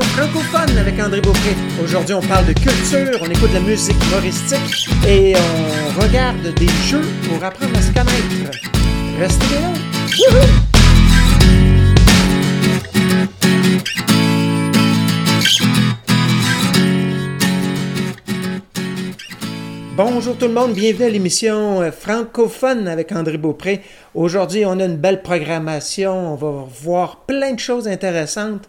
[0.00, 1.54] francophone avec André Beaupré.
[1.82, 6.68] Aujourd'hui, on parle de culture, on écoute de la musique humoristique et on regarde des
[6.88, 8.58] jeux pour apprendre à se connaître.
[9.18, 10.71] Restez là!
[20.04, 23.82] Bonjour tout le monde, bienvenue à l'émission euh, francophone avec André Beaupré.
[24.14, 26.32] Aujourd'hui, on a une belle programmation.
[26.32, 28.68] On va voir plein de choses intéressantes,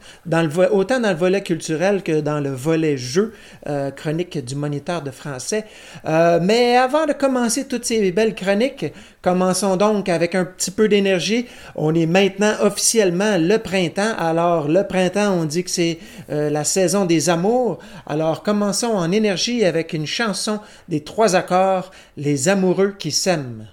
[0.71, 3.33] autant dans le volet culturel que dans le volet jeu,
[3.67, 5.65] euh, chronique du moniteur de français.
[6.05, 8.93] Euh, mais avant de commencer toutes ces belles chroniques,
[9.23, 11.47] commençons donc avec un petit peu d'énergie.
[11.75, 14.13] On est maintenant officiellement le printemps.
[14.19, 15.97] Alors, le printemps, on dit que c'est
[16.29, 17.79] la saison des amours.
[18.05, 23.67] Alors, commençons en énergie avec une chanson des trois accords, Les amoureux qui s'aiment.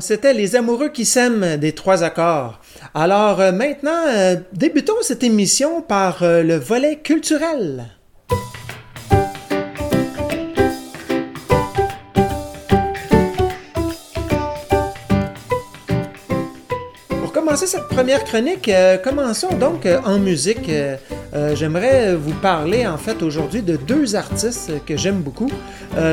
[0.00, 2.60] C'était Les amoureux qui s'aiment des trois accords.
[2.94, 7.84] Alors euh, maintenant, euh, débutons cette émission par euh, le volet culturel.
[17.08, 18.70] Pour commencer cette première chronique,
[19.04, 20.70] commençons donc en musique.
[21.54, 25.50] j'aimerais vous parler en fait aujourd'hui de deux artistes que j'aime beaucoup.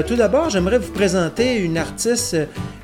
[0.08, 2.36] tout d'abord, j'aimerais vous présenter une artiste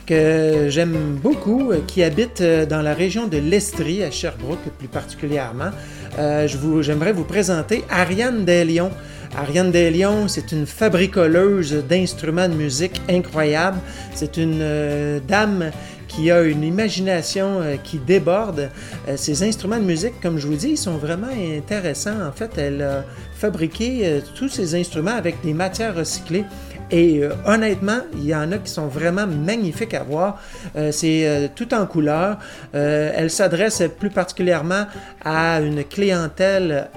[0.06, 4.88] que j'aime beaucoup, euh, qui habite euh, dans la région de l'Estrie, à Sherbrooke plus
[4.88, 5.72] particulièrement.
[6.20, 6.48] Euh,
[6.82, 8.92] j'aimerais vous présenter Ariane Deslions.
[9.36, 13.80] Ariane Deslions, c'est une fabricoleuse d'instruments de musique incroyable.
[14.14, 15.72] C'est une euh, dame
[16.08, 18.70] qui a une imagination qui déborde.
[19.16, 22.28] Ces instruments de musique, comme je vous dis, sont vraiment intéressants.
[22.28, 23.04] En fait, elle a
[23.36, 26.46] fabriqué tous ces instruments avec des matières recyclées.
[26.94, 30.40] Et euh, honnêtement, il y en a qui sont vraiment magnifiques à voir.
[30.76, 32.38] Euh, c'est euh, tout en couleur.
[32.72, 34.86] elle s'adresse plus particulièrement
[35.26, 36.90] à une clientèle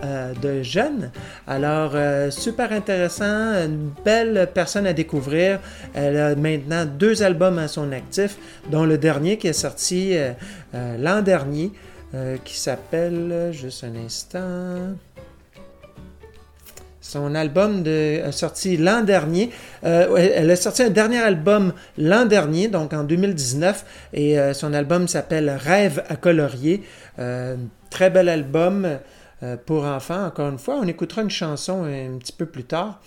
[0.42, 1.10] de jeunes.
[1.46, 1.94] Alors,
[2.30, 5.60] super intéressant, une belle personne à découvrir.
[5.94, 8.36] Elle a maintenant deux albums à son actif,
[8.70, 10.16] dont le dernier qui est sorti
[10.74, 11.72] l'an dernier,
[12.44, 14.96] qui s'appelle, juste un instant,
[17.06, 19.50] son album de, sorti l'an dernier.
[19.84, 24.74] Euh, elle a sorti un dernier album l'an dernier, donc en 2019, et euh, son
[24.74, 26.82] album s'appelle Rêve à colorier.
[27.18, 27.56] Euh,
[27.90, 28.98] très bel album
[29.64, 30.78] pour enfants, encore une fois.
[30.82, 33.00] On écoutera une chanson un petit peu plus tard.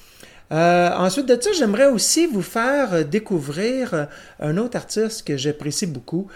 [0.52, 4.06] Euh, ensuite de ça, j'aimerais aussi vous faire euh, découvrir euh,
[4.40, 6.28] un autre artiste que j'apprécie beaucoup.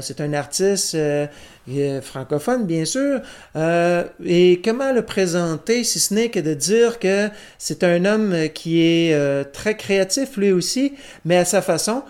[0.00, 0.96] c'est un artiste
[2.02, 3.20] francophone, bien sûr.
[4.24, 7.28] et comment le présenter, si ce n'est que de dire que
[7.58, 10.94] c'est un homme qui est très créatif lui aussi,
[11.24, 12.02] mais à sa façon.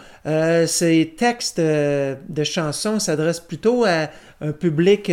[0.67, 4.09] ses textes de chansons s'adressent plutôt à
[4.41, 5.11] un public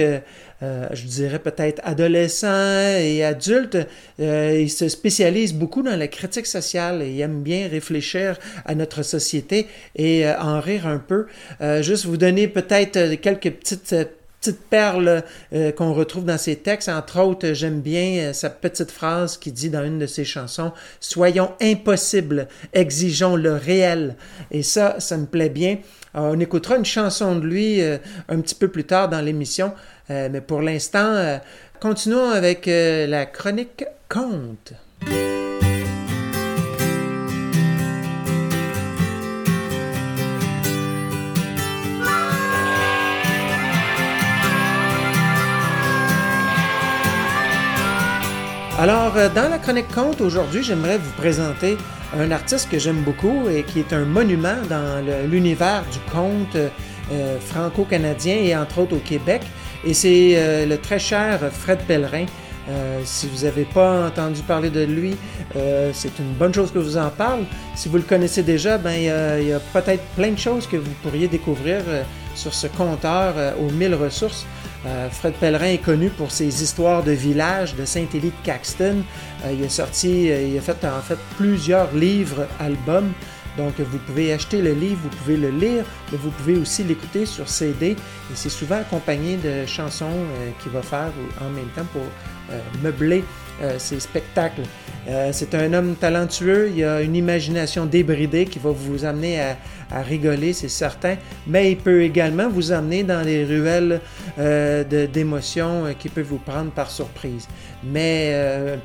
[0.64, 3.78] euh, je dirais peut-être adolescents et adultes,
[4.20, 8.74] euh, il se spécialise beaucoup dans la critique sociale et il aime bien réfléchir à
[8.74, 11.28] notre société et euh, en rire un peu.
[11.82, 13.96] juste vous donner peut-être quelques petites
[14.40, 15.24] petites perles
[15.76, 16.90] qu'on retrouve dans ses textes.
[16.90, 21.54] Entre autres, j'aime bien sa petite phrase qui dit dans une de ses chansons Soyons
[21.60, 24.16] impossibles, exigeons le réel.
[24.52, 25.80] Et ça, ça me plaît bien.
[26.14, 29.74] on écoutera une chanson de lui un petit peu plus tard dans l'émission.
[30.10, 31.38] Euh, mais pour l'instant, euh,
[31.82, 34.74] continuons avec euh, la chronique Conte.
[48.80, 51.78] Alors, dans la chronique Conte, aujourd'hui, j'aimerais vous présenter
[52.18, 56.56] un artiste que j'aime beaucoup et qui est un monument dans l'univers du conte
[57.48, 59.42] franco-canadien et entre autres au Québec.
[59.86, 62.26] Et c'est euh, le très cher Fred Pellerin.
[62.70, 65.16] Euh, si vous n'avez pas entendu parler de lui,
[65.56, 67.46] euh, c'est une bonne chose que vous en parle.
[67.76, 70.92] Si vous le connaissez déjà, ben, il y a, peut-être plein de choses que vous
[71.02, 71.82] pourriez découvrir
[72.36, 74.46] sur ce compteur aux mille ressources.
[75.12, 78.98] Fred Pellerin est connu pour ses histoires de village de Saint-Élie de Caxton.
[79.52, 83.12] il a sorti, il a fait en fait plusieurs livres, albums.
[83.58, 87.26] Donc, vous pouvez acheter le livre, vous pouvez le lire, mais vous pouvez aussi l'écouter
[87.26, 87.92] sur CD.
[87.92, 87.96] Et
[88.36, 91.12] c'est souvent accompagné de chansons euh, qu'il va faire
[91.42, 92.04] en même temps pour
[92.52, 93.24] euh, meubler
[93.62, 94.62] euh, ses spectacles.
[95.32, 100.52] c'est un homme talentueux, il a une imagination débridée qui va vous amener à, rigoler,
[100.52, 101.16] c'est certain,
[101.48, 104.02] mais il peut également vous amener dans les ruelles
[105.14, 107.48] d'émotions qui peuvent vous prendre par surprise.
[107.86, 108.36] Mais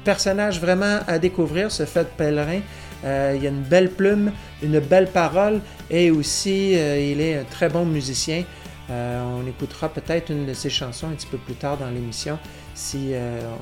[0.05, 2.61] personnage vraiment à découvrir, ce fait pèlerin,
[3.05, 4.33] euh, il a une belle plume,
[4.63, 5.61] une belle parole
[5.91, 8.45] et aussi euh, il est un très bon musicien.
[8.91, 12.39] Euh, on écoutera peut-être une de ses chansons un petit peu plus tard dans l'émission
[12.75, 13.13] si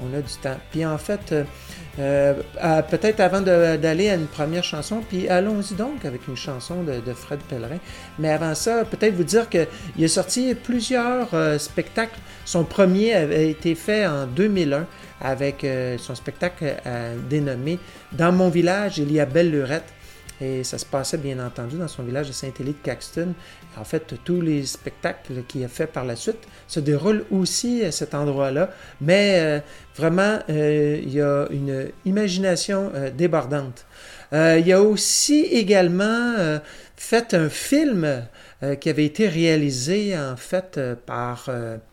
[0.05, 0.57] on a du temps.
[0.71, 1.35] Puis en fait,
[1.97, 7.13] peut-être avant d'aller à une première chanson, puis allons-y donc avec une chanson de, de,
[7.13, 7.79] Fred Pellerin.
[8.21, 11.29] Mais avant ça, peut-être vous dire qu'il a sorti plusieurs
[11.59, 12.21] spectacles.
[12.45, 14.87] Son premier avait été fait en 2001
[15.21, 17.79] avec euh, son spectacle euh, dénommé
[18.13, 19.93] Dans mon village, il y a Belle Lurette.
[20.43, 23.35] Et ça se passait bien entendu dans son village de Saint-Élie de Caxton.
[23.77, 27.93] En fait, tous les spectacles qu'il a fait par la suite se déroulent aussi à
[27.93, 28.71] cet endroit-là.
[29.03, 29.61] Mais euh,
[29.95, 33.85] vraiment, il y a une imagination débordante.
[34.33, 36.59] il y a aussi également
[37.03, 38.27] fait un film
[38.81, 41.49] qui avait été réalisé en fait par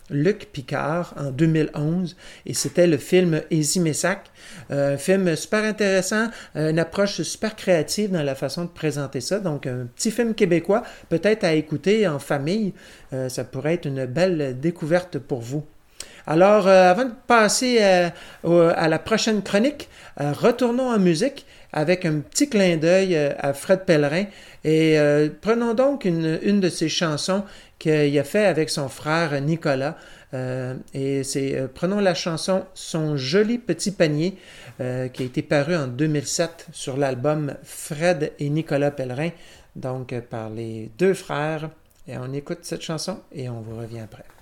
[0.10, 4.32] Luc Picard en 2011 et c'était le film Easy Messac.
[4.72, 9.40] Euh, un film super intéressant, une approche super créative dans la façon de présenter ça.
[9.40, 12.74] Donc un petit film québécois, peut-être à écouter en famille,
[13.14, 15.66] euh, ça pourrait être une belle découverte pour vous.
[16.26, 22.50] Alors, euh, avant de passer à la prochaine chronique, retournons en musique avec un petit
[22.50, 24.26] clin d'œil à Fred Pellerin
[24.64, 24.98] et
[25.42, 27.44] prenons donc une, une de ses chansons
[27.80, 29.98] qu'il a fait avec son frère Nicolas.
[30.34, 34.38] Euh, et c'est, euh, prenons la chanson Son joli petit panier,
[34.82, 39.30] euh, qui a été paru en 2007 sur l'album Fred et Nicolas Pellerin,
[39.76, 41.70] donc par les deux frères.
[42.08, 44.37] Et on écoute cette chanson et on vous revient après.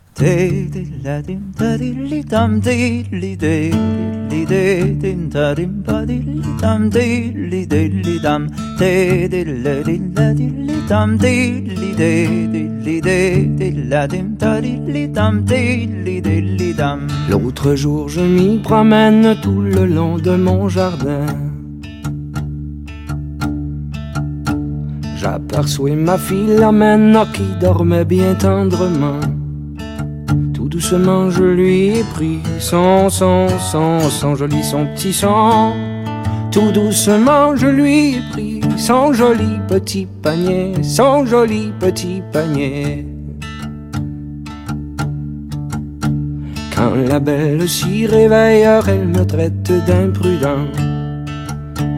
[17.29, 21.25] L'autre jour, je m'y promène tout le long de mon jardin.
[25.17, 29.19] J'aperçois ma fille Philomène qui dormait bien tendrement.
[30.75, 35.71] Doucement, je lui ai pris son, son, son, son joli, son petit son.
[36.51, 43.07] Tout doucement, je lui ai pris son joli petit panier, son joli petit panier.
[46.75, 50.67] Quand la belle s'y réveille, elle me traite d'imprudent.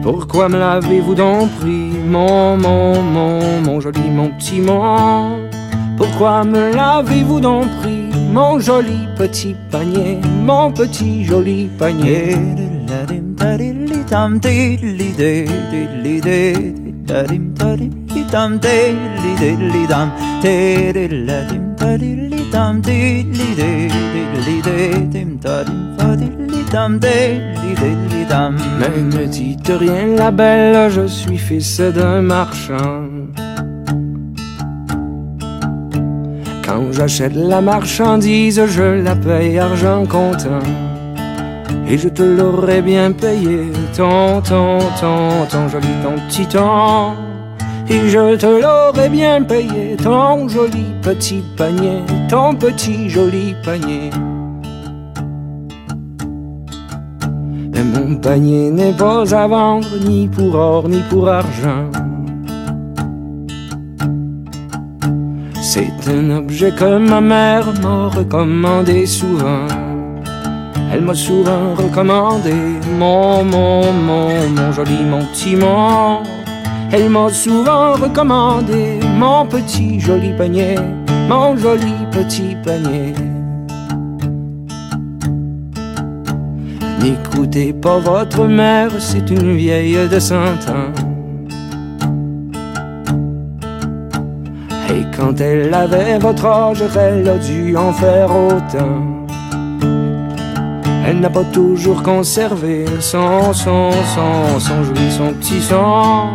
[0.04, 5.48] Pourquoi me l'avez-vous donc pris, mon, mon, mon, mon joli, mon petit mon
[5.96, 12.36] Pourquoi me l'avez-vous donc pris, mon joli petit panier, mon petit joli panier
[28.78, 33.07] mais ne dites rien, la belle, je suis fils d'un marchand.
[36.68, 40.60] Quand j'achète la marchandise, je la paye argent comptant.
[41.88, 46.46] Et je te l'aurais bien payé, ton, ton, ton, ton joli, ton petit.
[47.88, 54.10] Et je te l'aurais bien payé, ton joli petit panier, ton petit joli panier.
[57.82, 61.90] mon panier n'est pas à vendre ni pour or ni pour argent.
[65.78, 69.68] C'est un objet que ma mère m'a recommandé souvent.
[70.92, 72.52] Elle m'a souvent recommandé
[72.98, 76.24] mon, mon, mon, mon joli, mon petit mon.
[76.90, 80.74] Elle m'a souvent recommandé mon petit joli panier,
[81.28, 83.14] mon joli petit panier.
[87.00, 91.07] N'écoutez pas votre mère, c'est une vieille de cent ans.
[94.90, 99.26] Et quand elle avait votre âge, elle a dû en faire autant.
[101.06, 106.28] Elle n'a pas toujours conservé son, son, son, son joli, son petit son.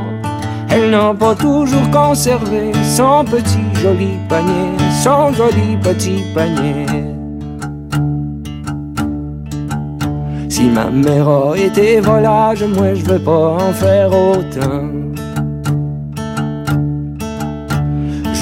[0.70, 4.72] Elle n'a pas toujours conservé son petit joli panier,
[5.04, 6.86] son joli petit panier.
[10.50, 14.90] Si ma mère a été volage, moi je veux pas en faire autant.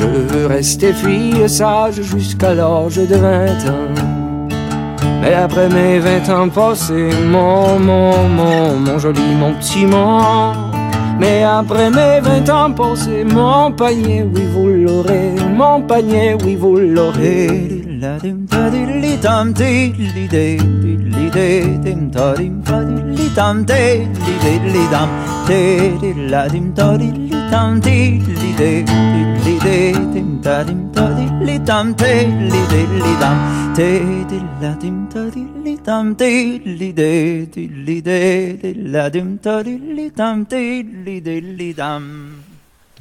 [0.01, 4.49] Je rester fille sage jusqu'à l'âge de 20 ans.
[5.21, 10.53] Mais après mes 20 ans passés, mon, mon, mon, mon joli, mon petit mon.
[11.19, 16.77] Mais après mes 20 ans passés, mon panier, oui vous l'aurez, mon panier, oui vous
[16.77, 17.81] l'aurez
[27.51, 27.99] tam di
[28.39, 28.71] li de
[29.45, 29.79] li de
[30.13, 32.11] tim da dim da di li tam te
[32.51, 33.37] li de li dam
[33.77, 33.89] te
[34.29, 36.29] di la dim da di li tam te
[36.79, 37.11] li de
[37.53, 38.21] di li de
[38.93, 40.61] la dim da di li tam te
[41.05, 42.40] li de li dam.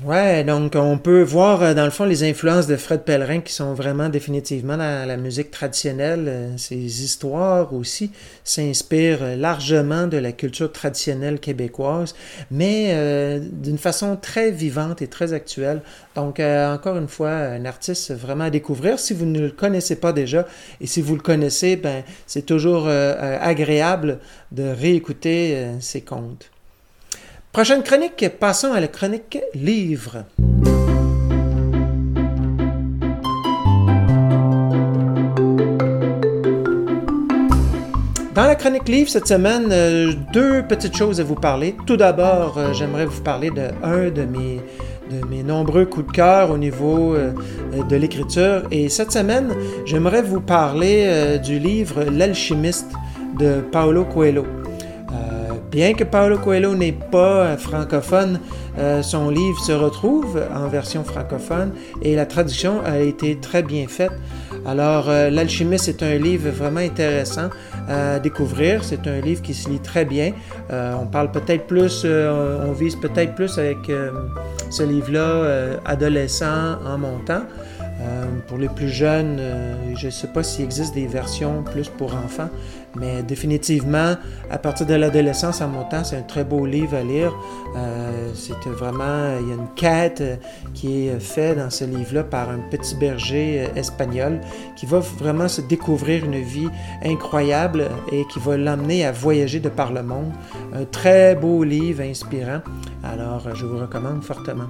[0.02, 3.52] Ouais, donc on peut voir euh, dans le fond les influences de Fred Pellerin qui
[3.52, 6.54] sont vraiment définitivement dans la musique traditionnelle.
[6.56, 8.10] Ses euh, histoires aussi
[8.42, 12.14] s'inspirent largement de la culture traditionnelle québécoise,
[12.50, 15.82] mais euh, d'une façon très vivante et très actuelle.
[16.14, 20.14] Donc encore une fois, un artiste vraiment à découvrir si vous ne le connaissez pas
[20.14, 20.46] déjà
[20.80, 24.18] et si vous le connaissez, ben c'est toujours agréable
[24.50, 26.50] de réécouter ses contes.
[27.52, 30.24] Prochaine chronique, passons à la chronique livre.
[38.32, 41.74] Dans la chronique livre cette semaine, euh, deux petites choses à vous parler.
[41.88, 44.60] Tout d'abord, euh, j'aimerais vous parler de un de mes,
[45.10, 47.32] de mes nombreux coups de cœur au niveau euh,
[47.88, 48.62] de l'écriture.
[48.70, 49.52] Et cette semaine,
[49.86, 52.92] j'aimerais vous parler du livre L'alchimiste
[53.40, 54.59] de Paolo Coelho.
[55.70, 58.40] Bien que Paulo Coelho n'est pas francophone,
[58.76, 61.72] euh, son livre se retrouve en version francophone
[62.02, 64.10] et la traduction a été très bien faite.
[64.66, 67.50] Alors, euh, L'Alchimiste est un livre vraiment intéressant
[67.88, 68.82] à découvrir.
[68.82, 70.32] C'est un livre qui se lit très bien.
[70.72, 73.78] Euh, on parle peut-être plus, on vise peut-être plus avec
[74.70, 77.42] ce livre-là, adolescent en montant.
[78.00, 81.88] Euh, pour les plus jeunes, euh, je ne sais pas s'il existe des versions plus
[81.88, 82.48] pour enfants,
[82.96, 84.14] mais définitivement,
[84.50, 87.34] à partir de l'adolescence en montant, c'est un très beau livre à lire.
[87.76, 90.22] Euh, c'est vraiment, il y a une quête
[90.72, 94.40] qui est faite dans ce livre-là par un petit berger espagnol
[94.76, 96.68] qui va vraiment se découvrir une vie
[97.04, 100.32] incroyable et qui va l'emmener à voyager de par le monde.
[100.72, 102.60] Un très beau livre inspirant.
[103.04, 104.68] Alors, je vous recommande fortement.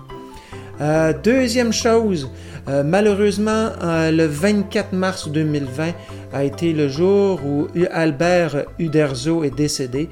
[0.80, 2.30] Euh, deuxième chose,
[2.68, 5.92] euh, malheureusement, euh, le 24 mars 2020
[6.32, 10.08] a été le jour où Albert Uderzo est décédé.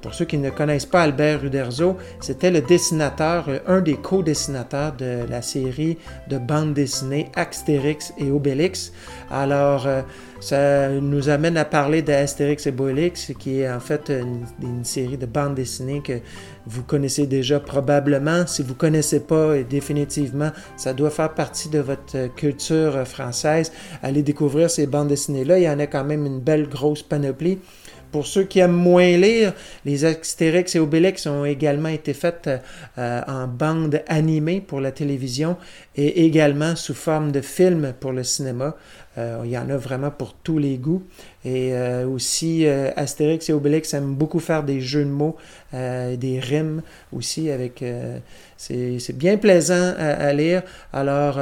[0.00, 5.28] pour ceux qui ne connaissent pas Albert Uderzo, c'était le dessinateur, un des co-dessinateurs de
[5.28, 5.98] la série
[6.30, 8.90] de bande dessinée Astérix et Obélix.
[9.30, 9.86] Alors,
[10.40, 14.10] ça nous amène à parler d'Astérix et Obélix, qui est en fait
[14.62, 16.20] une, série de bandes dessinées que
[16.66, 18.46] vous connaissez déjà probablement.
[18.46, 23.72] Si vous ne connaissez pas, définitivement, ça doit faire partie de votre culture française.
[24.02, 25.58] Allez découvrir ces bandes dessinées-là.
[25.58, 27.58] Il y en a quand même une belle grosse panoplie.
[28.12, 29.52] Pour ceux qui aiment moins lire,
[29.84, 32.48] les Astérix et Obélix ont également été faites
[32.98, 35.56] euh, en bande animée pour la télévision
[35.96, 38.76] et également sous forme de film pour le cinéma.
[39.18, 41.02] Euh, il y en a vraiment pour tous les goûts.
[41.44, 45.36] Et euh, aussi, euh, Astérix et Obélix aiment beaucoup faire des jeux de mots,
[45.72, 47.50] des rimes aussi.
[47.50, 47.84] avec
[48.56, 50.62] C'est bien plaisant à, lire.
[50.92, 51.38] Alors,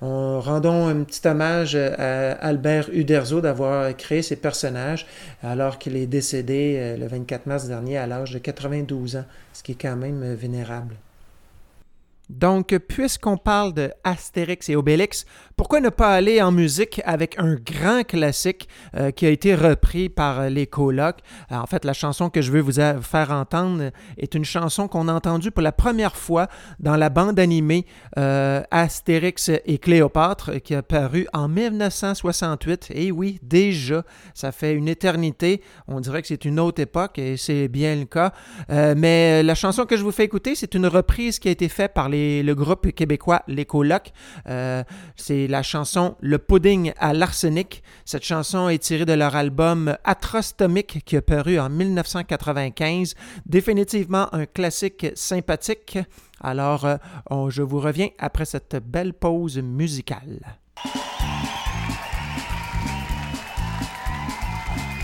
[0.00, 5.06] on rendons un petit hommage à Albert Uderzo d'avoir créé ces personnages
[5.42, 9.72] alors qu'il est décédé le 24 mars dernier à l'âge de 92 ans, ce qui
[9.72, 10.94] est quand même vénérable.
[12.32, 17.54] Donc, puisqu'on parle de Astérix et Obélix, pourquoi ne pas aller en musique avec un
[17.56, 21.18] grand classique euh, qui a été repris par les colocs?
[21.50, 25.08] Euh, en fait, la chanson que je veux vous faire entendre est une chanson qu'on
[25.08, 26.48] a entendue pour la première fois
[26.80, 27.84] dans la bande animée
[28.18, 32.92] euh, Astérix et Cléopâtre qui a paru en 1968.
[32.94, 35.60] Et oui, déjà, ça fait une éternité.
[35.86, 38.32] On dirait que c'est une autre époque et c'est bien le cas.
[38.68, 41.92] mais la chanson que je vous fais écouter, c'est une reprise qui a été faite
[41.92, 42.08] par
[42.42, 44.12] le groupe québécois Les Colocs.
[44.48, 44.82] Euh,
[45.16, 47.82] c'est la chanson Le pudding à l'arsenic.
[48.04, 53.14] Cette chanson est tirée de leur album Atrostomique qui a paru en 1995.
[53.46, 55.98] Définitivement un classique sympathique.
[56.40, 56.96] Alors, euh,
[57.50, 60.58] je vous reviens après cette belle pause musicale.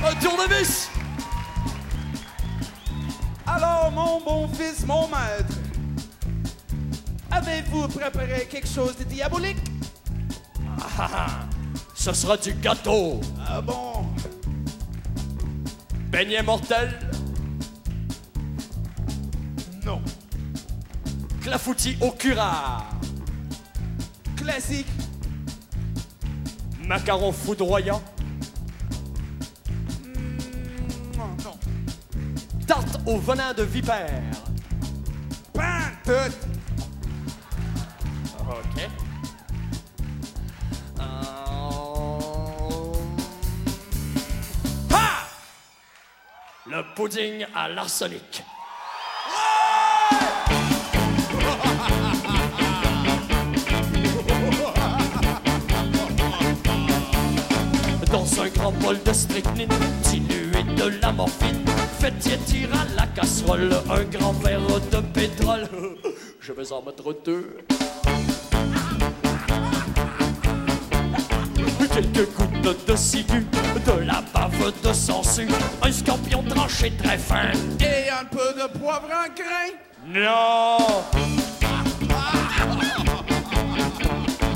[0.04, 0.90] Un tournevis!
[3.46, 5.54] Alors, mon bon fils, mon maître,
[7.30, 9.58] Avez-vous préparé quelque chose de diabolique?
[10.80, 11.28] Ah, ah, ah,
[11.94, 13.20] ce sera du gâteau.
[13.46, 14.06] Ah bon?
[16.10, 16.98] Beignet mortel?
[19.84, 20.00] Non.
[21.42, 22.86] Clafoutis au curare?
[24.36, 24.86] Classique.
[26.86, 28.02] Macaron foudroyant?
[30.02, 31.58] Hmm, non.
[32.66, 34.22] Tarte au venin de vipère?
[35.52, 35.90] Pas
[46.78, 48.40] Le pudding à l'arsenic.
[58.12, 59.68] Dans un grand bol de strychnine,
[60.04, 61.64] dilué de la morphine,
[61.98, 64.60] faites tirer à la casserole un grand verre
[64.92, 65.68] de pétrole.
[66.40, 67.56] Je vais en mettre deux.
[71.92, 75.48] quelques gouttes de ciguë, de la bave de sangsue,
[75.82, 77.50] un scorpion tranché très fin.
[77.80, 79.72] Et un peu de poivre en grain.
[80.06, 80.78] Non!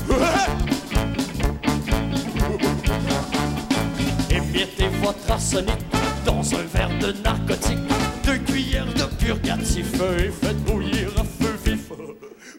[4.29, 5.77] Émiettez votre arsenic
[6.25, 7.79] dans un verre de narcotique,
[8.23, 11.91] deux cuillères de purgatif et faites bouillir à feu vif.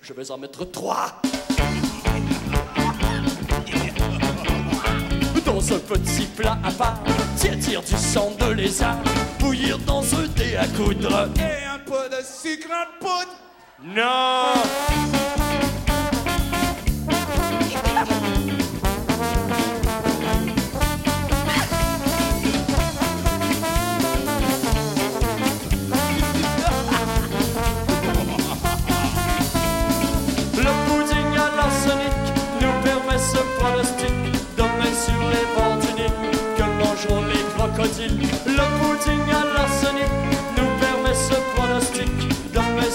[0.03, 1.21] Je vais en mettre trois.
[5.73, 7.01] Un petit plat à part,
[7.37, 8.99] tirer du sang de lézard,
[9.39, 11.29] bouillir dans un dé à coudre.
[11.37, 13.33] Et un peu de sucre en poudre.
[13.83, 15.24] Non!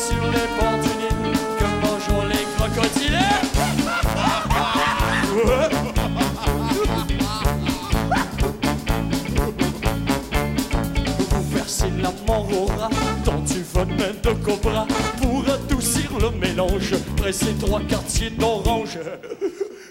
[0.09, 0.47] sur les
[1.59, 3.19] comme bonjour les crocodiles.
[11.29, 12.89] Vous versez la morora
[13.23, 14.87] dans du venin de cobra
[15.21, 16.95] pour adoucir le mélange.
[17.17, 18.99] Pressez trois quartiers d'orange.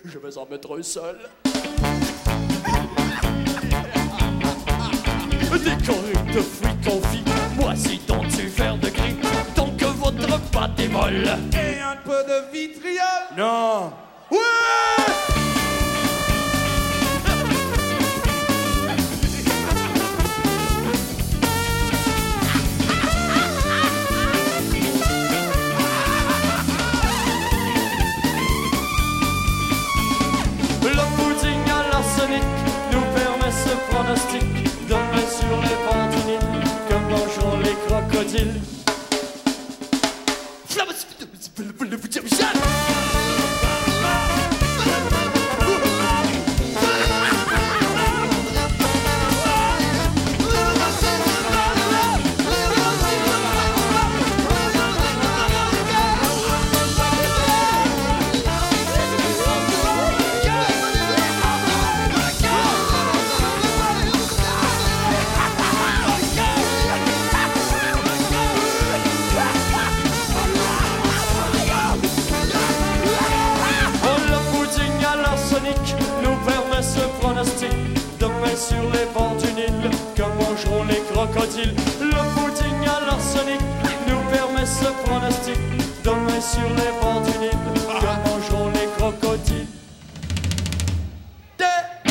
[0.04, 1.16] Je vais en mettre un seul.
[5.64, 7.27] Décoré de fruits confits
[11.00, 12.98] Et un peu de vitriol.
[13.36, 13.92] Non,
[14.32, 14.38] Ouais
[30.82, 32.42] Le pudding à l'arsenic
[32.92, 34.42] nous permet ce pronostic
[34.88, 38.77] de main sur les bandinines que mangeront les crocodiles.
[86.58, 89.66] Sur les bords du Nil que mangeront les crocodiles.
[91.58, 92.08] Des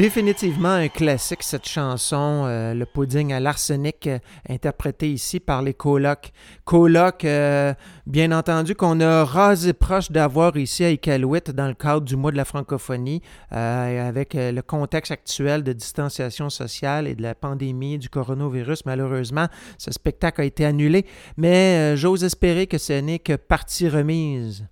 [0.00, 5.74] Définitivement un classique, cette chanson, euh, Le pudding à l'arsenic, euh, interprétée ici par les
[5.74, 6.32] colocs.
[6.64, 7.74] Colocs, euh,
[8.06, 12.30] bien entendu, qu'on a rasé proche d'avoir ici à Iqaluit dans le cadre du mois
[12.30, 13.20] de la francophonie,
[13.52, 18.86] euh, avec le contexte actuel de distanciation sociale et de la pandémie du coronavirus.
[18.86, 21.04] Malheureusement, ce spectacle a été annulé,
[21.36, 24.64] mais j'ose espérer que ce n'est que partie remise.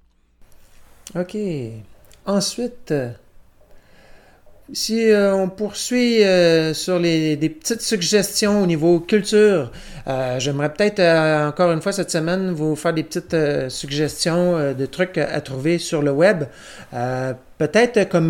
[1.14, 1.36] OK.
[2.24, 2.94] Ensuite,
[4.72, 9.72] si euh, on poursuit euh, sur les, des petites suggestions au niveau culture,
[10.06, 11.00] euh, j'aimerais peut-être
[11.48, 13.36] encore une fois cette semaine vous faire des petites
[13.70, 16.44] suggestions de trucs à trouver sur le web.
[17.58, 18.28] Peut-être comme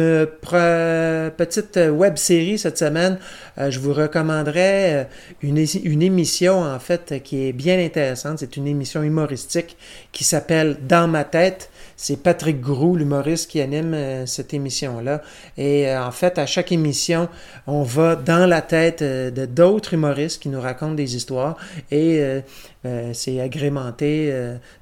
[1.37, 3.19] petite web série cette semaine,
[3.57, 5.09] je vous recommanderais
[5.43, 8.39] une, une émission en fait qui est bien intéressante.
[8.39, 9.77] C'est une émission humoristique
[10.13, 11.71] qui s'appelle Dans ma tête.
[12.01, 15.21] C'est Patrick Groux, l'humoriste, qui anime euh, cette émission-là.
[15.57, 17.29] Et euh, en fait, à chaque émission,
[17.67, 21.57] on va dans la tête euh, de d'autres humoristes qui nous racontent des histoires.
[21.91, 22.23] Et
[23.13, 24.33] c'est agrémenté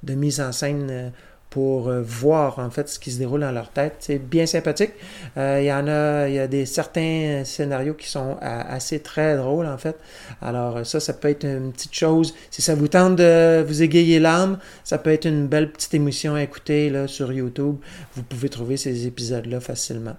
[0.02, 1.12] de mise en scène
[1.56, 3.94] pour euh, voir en fait ce qui se déroule dans leur tête.
[4.00, 4.92] C'est bien sympathique.
[5.38, 8.98] Euh, Il y en a, il y a des certains scénarios qui sont a- assez
[9.00, 9.96] très drôles en fait.
[10.42, 12.34] Alors euh, ça, ça peut être une petite chose.
[12.50, 16.34] Si ça vous tente de vous égayer l'âme, ça peut être une belle petite émission
[16.34, 17.76] à écouter là, sur YouTube.
[18.14, 20.16] Vous pouvez trouver ces épisodes-là facilement.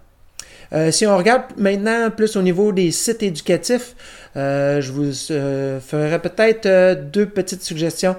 [0.74, 3.96] Euh, si on regarde maintenant plus au niveau des sites éducatifs,
[4.36, 8.16] euh, je vous euh, ferai peut-être deux petites suggestions.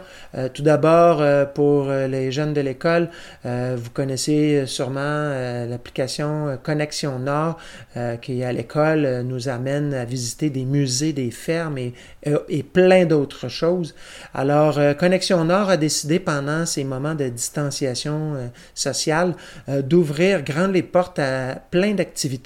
[0.52, 3.08] Tout d'abord, pour les jeunes de l'école,
[3.44, 5.30] vous connaissez sûrement
[5.66, 7.56] l'application Connexion Nord
[8.20, 11.94] qui à l'école nous amène à visiter des musées, des fermes et,
[12.50, 13.94] et plein d'autres choses.
[14.34, 18.34] Alors, Connexion Nord a décidé pendant ces moments de distanciation
[18.74, 19.34] sociale
[19.66, 22.37] d'ouvrir grandes les portes à plein d'activités.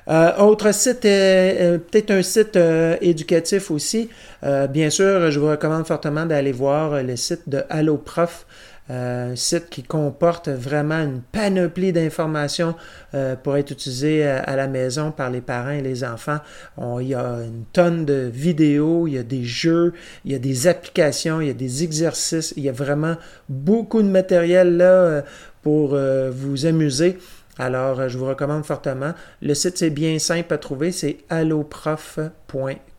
[0.08, 4.08] Euh, autre site, euh, euh, peut-être un site euh, éducatif aussi.
[4.42, 8.46] Euh, bien sûr, je vous recommande fortement d'aller voir euh, le site de Alloprof.
[8.90, 12.74] Euh, un site qui comporte vraiment une panoplie d'informations
[13.14, 16.38] euh, pour être utilisé à, à, la maison par les parents et les enfants.
[16.76, 19.92] On, il y a une tonne de vidéos, il y a des jeux,
[20.24, 23.16] il y a des applications, il y a des exercices, il y a vraiment
[23.48, 25.22] beaucoup de matériel là euh,
[25.62, 27.18] pour euh, vous amuser.
[27.58, 29.12] Alors, euh, je vous recommande fortement.
[29.42, 30.92] Le site, c'est bien simple à trouver.
[30.92, 31.18] C'est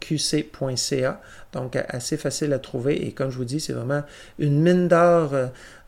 [0.01, 1.21] alloprof.qc.ca.
[1.53, 3.07] Donc, assez facile à trouver.
[3.07, 4.03] Et comme je vous dis, c'est vraiment
[4.37, 5.33] une mine d'or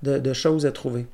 [0.03, 1.05] de, de, choses à trouver.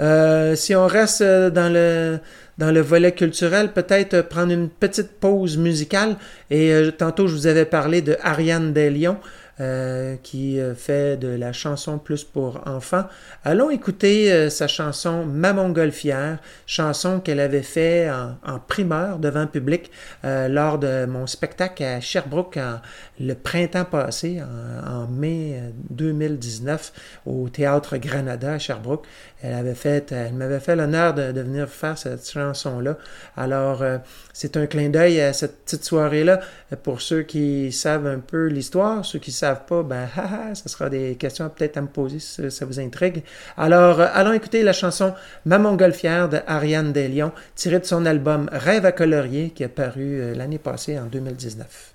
[0.00, 2.18] Euh, si on reste dans le,
[2.58, 6.16] dans le volet culturel, peut-être prendre une petite pause musicale.
[6.50, 9.18] Et euh, tantôt, je vous avais parlé de Ariane Deslions.
[9.60, 13.04] Euh, qui fait de la chanson plus pour enfants.
[13.44, 19.48] Allons écouter euh, sa chanson Ma Montgolfière, chanson qu'elle avait fait en, en, primeur devant
[19.48, 19.90] public
[20.24, 22.80] euh, lors de mon spectacle à Sherbrooke en,
[23.18, 26.92] le printemps passé, en, en, mai 2019,
[27.26, 29.06] au Théâtre Granada à Sherbrooke.
[29.42, 32.96] Elle avait fait, elle m'avait fait l'honneur de, venir faire cette chanson-là.
[33.36, 33.84] Alors,
[34.32, 36.40] c'est un clin d'œil à cette petite soirée-là.
[36.82, 40.90] Pour ceux qui savent un peu l'histoire, ceux qui savent pas, ben, haha, ça sera
[40.90, 43.22] des questions peut-être à me poser si ça vous intrigue.
[43.56, 48.86] Alors, allons écouter la chanson Ma Montgolfière de Ariane Deslions, tirée de son album Rêve
[48.86, 51.94] à colorier, qui est paru l'année passée en 2019.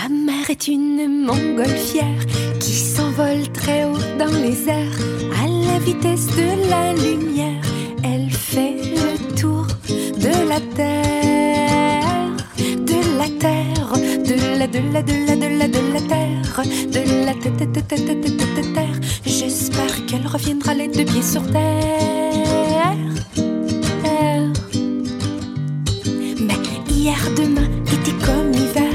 [0.00, 2.24] Ma mère est une montgolfière
[2.60, 4.98] qui s'envole très haut dans les airs
[5.42, 7.64] à la vitesse de la lumière.
[8.04, 13.92] Elle fait le tour de la terre, de la terre,
[14.24, 17.34] de la, de la, de la, de la, de la terre, de la
[18.74, 19.00] terre.
[19.26, 22.84] J'espère qu'elle reviendra les deux pieds sur terre.
[26.40, 28.87] Mais hier, demain était comme hiver.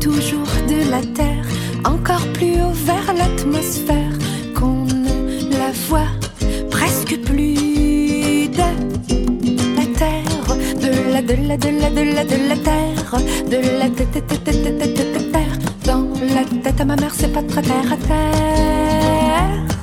[0.00, 1.44] Toujours de la terre,
[1.84, 4.12] encore plus haut vers l'atmosphère,
[4.54, 6.12] qu'on ne la voit
[6.70, 8.68] presque plus de
[9.76, 13.88] la terre, de la, de la, de la, de la, de la terre, de la
[13.90, 15.58] terre.
[15.84, 19.75] Dans la tête à ma mère, c'est pas très terre à terre.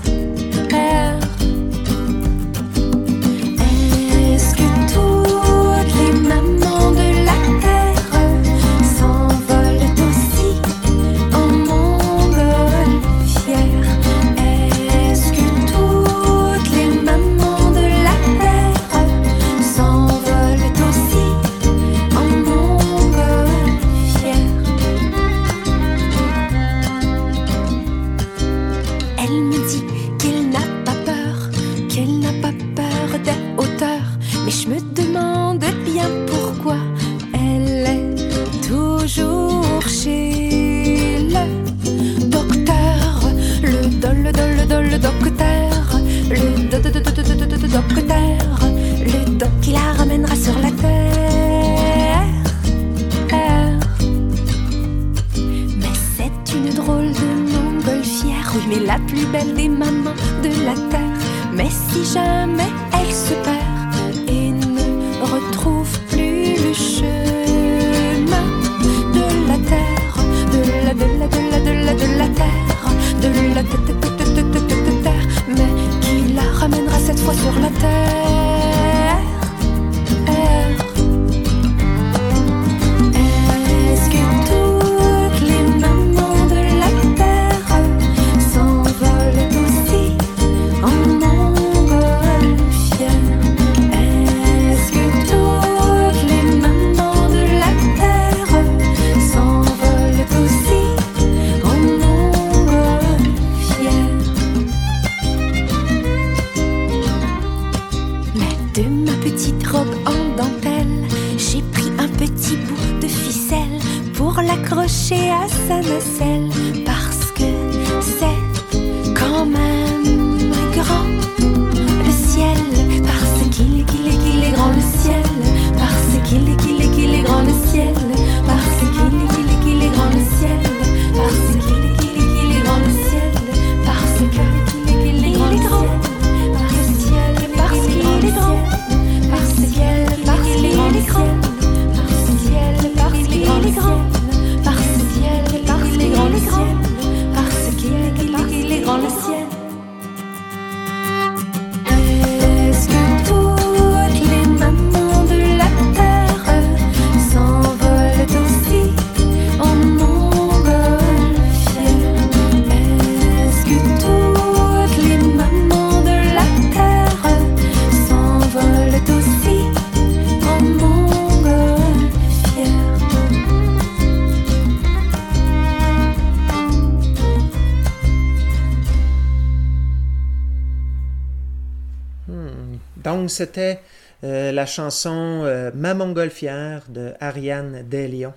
[183.34, 183.80] C'était
[184.24, 188.34] euh, la chanson euh, Ma montgolfière de Ariane Deslions.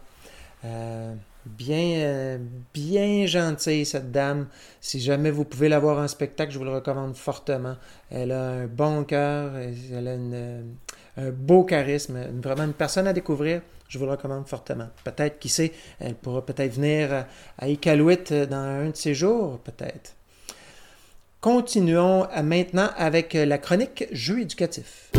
[0.64, 2.38] Euh, bien, euh,
[2.74, 4.48] bien gentille, cette dame.
[4.80, 7.76] Si jamais vous pouvez la voir en spectacle, je vous le recommande fortement.
[8.10, 13.62] Elle a un bon cœur, elle a un beau charisme, vraiment une personne à découvrir.
[13.88, 14.88] Je vous le recommande fortement.
[15.04, 17.26] Peut-être, qui sait, elle pourra peut-être venir
[17.58, 20.15] à, Iqaluit dans un de ces jours, peut-être.
[21.46, 25.12] Continuons à maintenant avec la chronique Jeux éducatifs.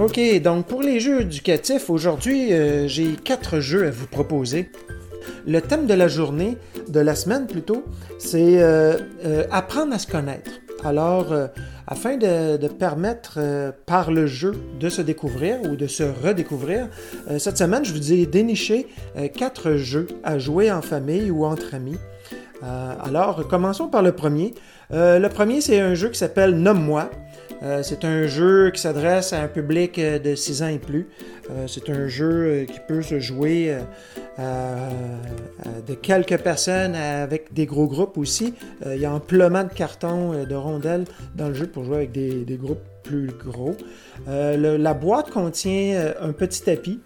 [0.00, 4.72] OK, donc pour les jeux éducatifs, aujourd'hui, euh, j'ai quatre jeux à vous proposer.
[5.46, 7.84] Le thème de la journée, de la semaine plutôt,
[8.18, 10.50] c'est euh, euh, apprendre à se connaître.
[10.84, 11.46] Alors, euh,
[11.86, 16.88] afin de, permettre euh, par le jeu de se découvrir ou de se redécouvrir,
[17.30, 21.44] euh, cette semaine, je vous ai déniché euh, quatre jeux à jouer en famille ou
[21.44, 21.98] entre amis.
[22.64, 24.54] Euh, alors, commençons par le premier.
[24.92, 27.10] Euh, le premier, c'est un jeu qui s'appelle Nomme-moi.
[27.62, 31.08] Euh, c'est un jeu qui s'adresse à un public de 6 ans et plus.
[31.66, 33.76] C'est un jeu qui peut se jouer
[34.38, 38.54] de quelques personnes avec des gros groupes aussi.
[38.86, 42.58] Il y a amplement de cartons, de rondelles dans le jeu pour jouer avec des,
[42.60, 43.76] groupes plus gros.
[44.26, 47.00] La boîte contient un petit tapis.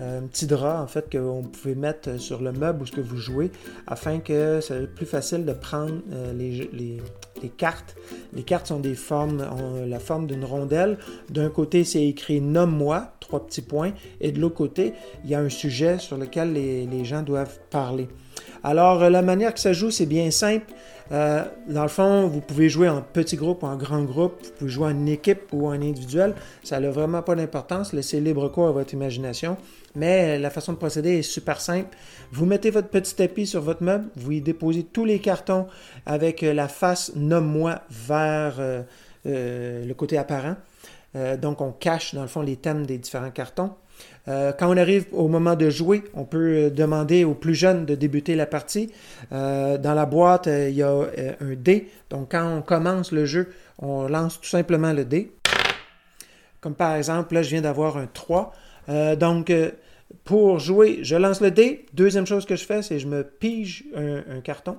[0.00, 3.00] Un petit drap en fait que vous pouvez mettre sur le meuble où ce que
[3.00, 3.50] vous jouez
[3.86, 7.96] afin que ce soit plus facile de prendre euh, les cartes.
[8.34, 10.98] Les cartes sont des formes, ont la forme d'une rondelle.
[11.30, 15.40] D'un côté, c'est écrit Nomme-moi, trois petits points, et de l'autre côté, il y a
[15.40, 18.08] un sujet sur lequel les, les gens doivent parler.
[18.62, 20.66] Alors, euh, la manière que ça joue, c'est bien simple.
[21.12, 24.50] Euh, dans le fond, vous pouvez jouer en petit groupe ou en grand groupe, vous
[24.58, 26.34] pouvez jouer en équipe ou en individuel.
[26.62, 27.92] Ça n'a vraiment pas d'importance.
[27.92, 29.56] Laissez libre cours à votre imagination.
[29.96, 31.96] Mais la façon de procéder est super simple.
[32.30, 35.66] Vous mettez votre petit tapis sur votre meuble, vous y déposez tous les cartons
[36.06, 38.84] avec euh, la face Nomme-moi vers euh,
[39.24, 40.56] le côté apparent.
[41.42, 43.72] Donc, on cache dans le fond les thèmes des différents cartons.
[44.28, 47.86] Euh, quand on arrive au moment de jouer, on peut euh, demander aux plus jeunes
[47.86, 48.92] de débuter la partie.
[49.32, 50.92] Euh, dans la boîte, il y a
[51.40, 51.88] un dé.
[52.10, 55.32] Donc, quand on commence le jeu, on lance tout simplement le dé.
[56.60, 58.52] Comme par exemple, là, je viens d'avoir un 3.
[58.88, 59.52] Euh, donc,
[60.24, 61.86] pour jouer, je lance le dé.
[61.94, 64.76] Deuxième chose que je fais, c'est je me pige un carton.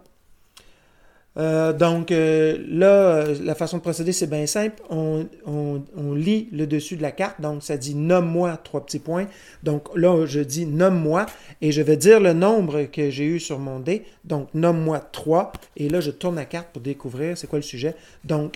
[1.38, 4.82] Euh, donc euh, là, euh, la façon de procéder, c'est bien simple.
[4.90, 7.40] On, on- lit le dessus de la carte.
[7.40, 9.28] Donc, ça dit nomme-moi, trois petits points.
[9.64, 11.26] Donc là, je dis nomme-moi
[11.62, 14.04] et je vais dire le nombre que j'ai eu sur mon dé.
[14.26, 15.54] Donc, nomme-moi 3.
[15.78, 17.96] Et là, je tourne la carte pour découvrir c'est quoi le sujet.
[18.26, 18.56] Donc,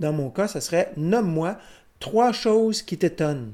[0.00, 1.56] dans mon cas, ça serait nomme-moi
[2.00, 3.52] trois choses qui t'étonnent.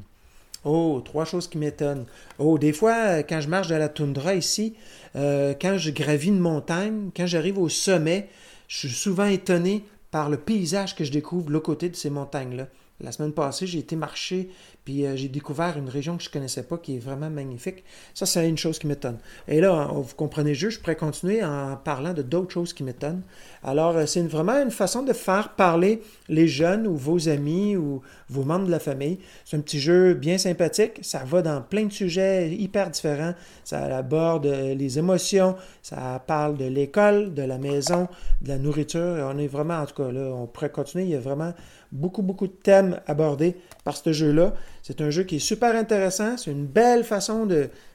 [0.65, 2.07] Oh, trois choses qui m'étonnent.
[2.39, 4.75] Oh, des fois, quand je marche dans la toundra ici,
[5.15, 8.29] quand je gravis une montagne, quand j'arrive au sommet,
[8.69, 12.11] je suis souvent étonné par le paysage que je découvre de l'autre côté de ces
[12.11, 12.69] montagnes-là.
[13.01, 14.51] La semaine passée, j'ai été marcher,
[14.85, 17.85] puis euh, j'ai découvert une région que je ne connaissais pas qui est vraiment magnifique.
[18.15, 19.19] Ça, c'est une chose qui m'étonne.
[19.47, 23.23] Et là, vous comprenez jeu, je pourrais continuer en parlant de d'autres choses qui m'étonnent.
[23.63, 28.03] Alors, euh, c'est vraiment une façon de faire parler les jeunes ou vos amis ou
[28.29, 29.19] vos membres de la famille.
[29.45, 30.99] C'est un petit jeu bien sympathique.
[31.03, 33.35] Ça va dans plein de sujets hyper différents.
[33.65, 38.09] Ça aborde euh, les émotions, ça parle de l'école, de la maison,
[38.41, 39.31] de la nourriture.
[39.33, 41.05] On est vraiment, en tout cas, là, on pourrait continuer.
[41.05, 41.53] Il y a vraiment
[41.93, 44.55] beaucoup, beaucoup de thèmes abordés par ce jeu-là.
[44.83, 46.37] C'est un jeu qui est super intéressant.
[46.37, 47.47] C'est une belle façon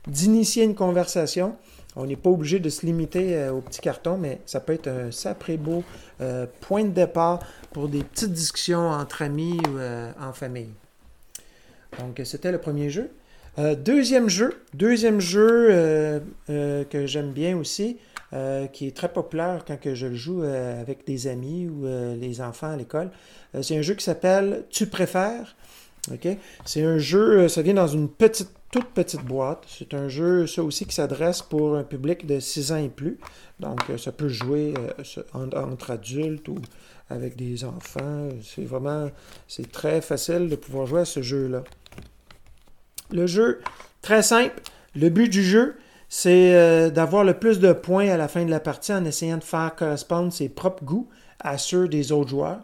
[0.07, 1.55] d'initier une conversation.
[1.95, 4.87] On n'est pas obligé de se limiter euh, au petit carton, mais ça peut être
[4.87, 5.83] un sacré beau
[6.21, 7.39] euh, point de départ
[7.73, 10.69] pour des petites discussions entre amis ou euh, en famille.
[11.99, 13.09] Donc, c'était le premier jeu.
[13.79, 17.97] Deuxième jeu, deuxième jeu que j'aime bien aussi,
[18.33, 21.85] euh, qui est très populaire quand que je le joue euh, avec des amis ou
[21.85, 23.09] euh, les enfants à l'école.
[23.55, 25.55] Euh, c'est un jeu qui s'appelle Tu préfères.
[26.65, 29.63] C'est un jeu, ça vient dans une petite, toute petite boîte.
[29.67, 33.17] C'est un jeu, ça aussi, qui s'adresse pour un public de 6 ans et plus.
[33.59, 34.73] Donc, ça peut jouer
[35.33, 36.55] entre adultes ou
[37.09, 38.29] avec des enfants.
[38.41, 39.09] C'est vraiment,
[39.49, 41.65] c'est très facile de pouvoir jouer à ce jeu-là.
[43.11, 43.59] Le jeu,
[44.01, 44.61] très simple.
[44.95, 45.75] Le but du jeu,
[46.09, 49.37] c'est euh, d'avoir le plus de points à la fin de la partie en essayant
[49.37, 51.07] de faire correspondre ses propres goûts
[51.39, 52.59] à ceux des autres joueurs.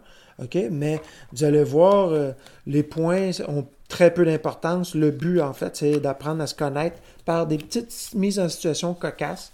[0.70, 1.00] Mais
[1.32, 2.32] vous allez voir, euh,
[2.66, 4.94] les points ont très peu d'importance.
[4.94, 8.94] Le but, en fait, c'est d'apprendre à se connaître par des petites mises en situation
[8.94, 9.52] cocasses.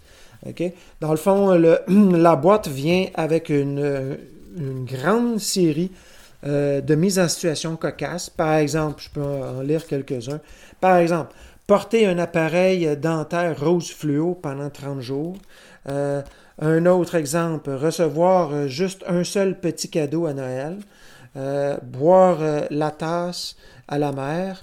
[1.01, 1.51] Dans le fond,
[1.89, 4.15] la boîte vient avec une, euh,
[4.87, 5.91] grande série
[6.43, 8.31] de mises en situation cocasses.
[8.31, 10.41] Par exemple, je peux en lire quelques-uns.
[10.81, 11.35] Par exemple,
[11.71, 15.37] porter un appareil dentaire rose fluo pendant 30 jours.
[15.89, 16.21] Euh,
[16.61, 20.79] un autre exemple, recevoir euh, juste un seul petit cadeau à Noël.
[21.37, 22.39] Euh, boire
[22.71, 23.55] la tasse
[23.87, 24.61] à la mer.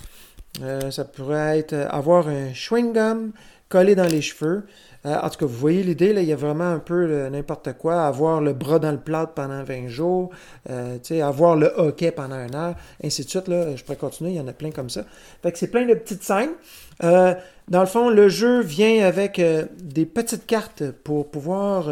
[0.89, 3.31] Ça pourrait être avoir un chewing-gum
[3.69, 4.65] collé dans les cheveux.
[5.07, 7.29] Euh, en tout cas, vous voyez l'idée, là, il y a vraiment un peu euh,
[7.29, 8.05] n'importe quoi.
[8.05, 10.31] Avoir le bras dans le plâtre pendant 20 jours,
[10.69, 13.47] euh, avoir le hockey pendant une heure, ainsi de suite.
[13.47, 15.05] Là, je pourrais continuer, il y en a plein comme ça.
[15.41, 16.51] Fait que c'est plein de petites scènes.
[16.99, 19.41] Dans le fond, le jeu vient avec
[19.77, 21.89] des petites cartes pour pouvoir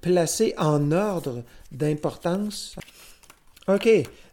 [0.00, 2.76] placer en ordre d'importance.
[3.68, 3.88] OK.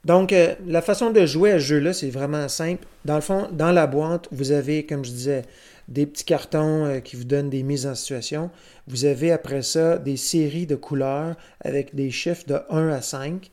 [0.05, 2.85] Donc, euh, la façon de jouer à ce jeu-là, c'est vraiment simple.
[3.05, 5.43] Dans le fond, dans la boîte, vous avez, comme je disais,
[5.87, 8.49] des petits cartons euh, qui vous donnent des mises en situation.
[8.87, 13.49] Vous avez après ça des séries de couleurs avec des chiffres de 1 à 5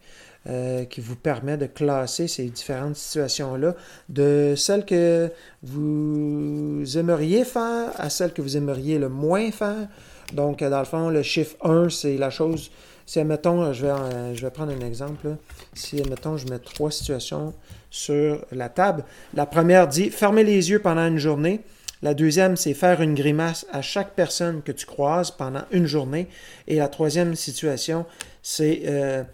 [0.48, 3.76] euh, qui vous permet de classer ces différentes situations-là,
[4.08, 5.30] de celles que
[5.62, 9.88] vous aimeriez faire à celles que vous aimeriez le moins faire.
[10.32, 12.70] Donc, dans le fond, le chiffre 1, c'est la chose.
[13.10, 15.36] Si, admettons, je vais, euh, je prendre un exemple.
[15.74, 17.52] Si, admettons, je mets trois situations
[17.90, 19.04] sur la table.
[19.34, 21.62] La première dit fermer les yeux pendant une journée.
[22.02, 26.28] La deuxième, c'est faire une grimace à chaque personne que tu croises pendant une journée.
[26.68, 28.06] Et la troisième situation,
[28.44, 29.24] c'est euh,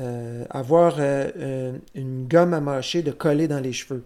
[0.00, 4.02] euh, avoir euh, euh, une gomme à mâcher de coller dans les cheveux.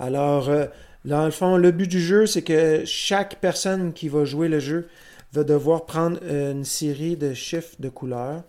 [0.00, 0.66] Alors, euh,
[1.04, 4.58] dans le fond, le but du jeu, c'est que chaque personne qui va jouer le
[4.58, 4.88] jeu
[5.32, 8.42] va devoir prendre euh, une série de chiffres de couleurs.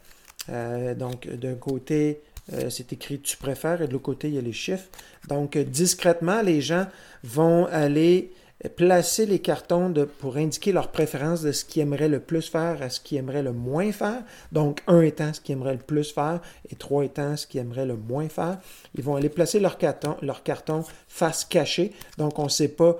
[0.50, 2.22] Euh, donc, d'un côté,
[2.54, 4.90] euh, c'est écrit tu préfères et de l'autre côté, il y a les chiffres.
[5.28, 6.88] Donc, discrètement, les gens
[7.24, 8.32] vont aller
[8.76, 12.92] placer les cartons pour indiquer leur préférence de ce qu'ils aimeraient le plus faire à
[12.92, 14.22] ce qu'ils aimeraient le moins faire.
[14.52, 17.88] Donc, 1 étant ce qu'ils aimeraient le plus faire et 3 étant ce qu'ils aimeraient
[17.88, 18.60] le moins faire.
[18.94, 21.92] Ils vont aller placer leur carton, face cachée.
[22.20, 22.98] Donc, on ne sait pas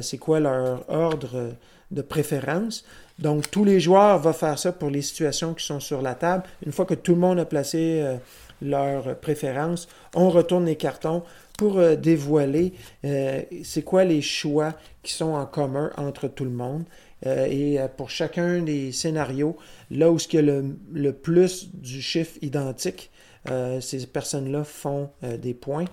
[0.00, 1.52] c'est quoi leur ordre
[1.92, 2.84] de préférence.
[3.22, 6.42] Donc, tous les joueurs vont faire ça pour les situations qui sont sur la table.
[6.66, 8.16] Une fois que tout le monde a placé euh,
[8.60, 11.22] leur préférence, on retourne les cartons
[11.56, 12.72] pour euh, dévoiler
[13.04, 16.84] euh, c'est quoi les choix qui sont en commun entre tout le monde.
[17.24, 19.56] Euh, et pour chacun des scénarios,
[19.90, 23.10] là où il y a le, plus du chiffre identique,
[23.80, 25.86] ces personnes-là font des points.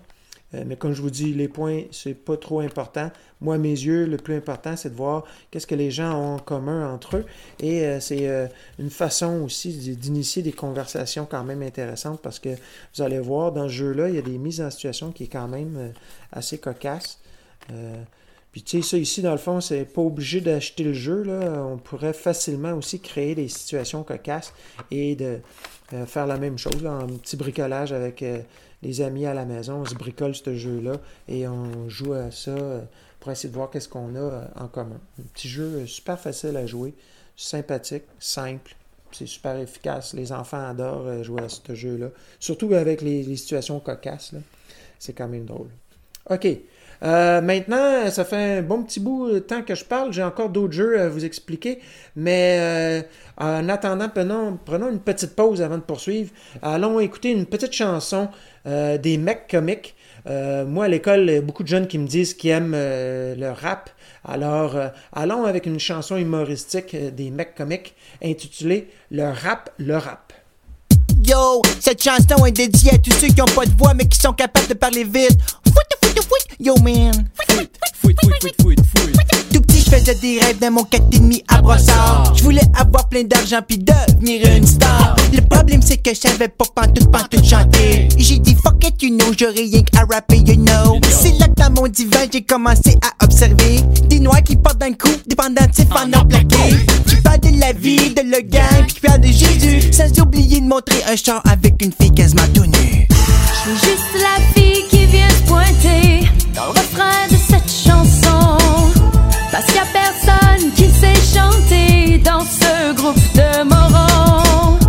[0.53, 3.11] Euh, mais comme je vous dis, les points, c'est pas trop important.
[3.41, 6.35] Moi, à mes yeux, le plus important, c'est de voir qu'est-ce que les gens ont
[6.35, 7.25] en commun entre eux.
[7.59, 8.47] Et euh, c'est euh,
[8.79, 12.49] une façon aussi d'initier des conversations quand même intéressantes parce que
[12.95, 15.27] vous allez voir, dans ce jeu-là, il y a des mises en situation qui est
[15.27, 15.93] quand même
[16.31, 17.19] assez cocasse.
[18.51, 21.21] Puis tu sais, ça ici, dans le fond, c'est pas obligé d'acheter le jeu.
[21.21, 21.63] Là.
[21.63, 24.53] On pourrait facilement aussi créer des situations cocasses
[24.89, 25.39] et de
[26.07, 28.23] faire la même chose, un petit bricolage avec
[28.81, 29.81] les amis à la maison.
[29.81, 30.93] On se bricole ce jeu-là
[31.27, 32.81] et on joue à ça euh,
[33.19, 34.99] pour essayer de voir qu'est-ce qu'on a euh, en commun.
[35.19, 36.93] Un petit jeu euh, super facile à jouer,
[37.35, 38.75] sympathique, simple.
[39.11, 40.13] C'est super efficace.
[40.13, 42.09] Les enfants adorent jouer à ce jeu-là.
[42.39, 44.35] Surtout avec les, situations cocasses.
[44.99, 45.69] C'est quand même drôle.
[46.29, 46.47] OK.
[47.01, 50.13] Maintenant, ça fait un bon petit bout de temps que je parle.
[50.13, 51.79] J'ai encore d'autres jeux à vous expliquer.
[52.15, 53.03] Mais
[53.37, 56.29] en attendant, prenons une petite pause avant de poursuivre.
[56.61, 58.29] Allons écouter une petite chanson
[58.65, 59.95] euh, des mecs comiques.
[60.27, 62.73] Euh, moi, à l'école, il y a beaucoup de jeunes qui me disent qu'ils aiment
[62.75, 63.89] euh, le rap.
[64.25, 69.97] Alors, euh, allons avec une chanson humoristique euh, des mecs comiques intitulée Le rap, le
[69.97, 70.33] rap.
[71.23, 74.19] Yo, cette chanson est dédiée à tous ceux qui ont pas de voix mais qui
[74.19, 75.37] sont capables de parler vite.
[76.59, 77.11] Yo man.
[79.51, 82.33] Tout petit, je faisais des rêves dans mon 4,5 à brossard.
[82.35, 85.15] Je voulais avoir plein d'argent puis devenir une star.
[85.33, 88.07] Le problème, c'est que je savais pas pantoute, pantoute chanter.
[88.17, 90.99] J'ai dit fuck it, you know, j'aurais rien qu'à rapper, you know.
[91.09, 94.93] C'est là que dans mon divan, j'ai commencé à observer des noirs qui portent d'un
[94.93, 96.75] coup, des pendentifs en or plaqué.
[97.07, 99.91] Qui parlent de la vie, de le gang, puis qui parlent de Jésus.
[99.91, 103.07] Sans oublier de montrer un char avec une fille quasiment tout nue.
[103.09, 107.38] Je suis juste la fille qui vient se pointer dans le refrain de.
[109.59, 114.79] Parce qu'il y a personne qui sait chanter dans ce groupe de morons.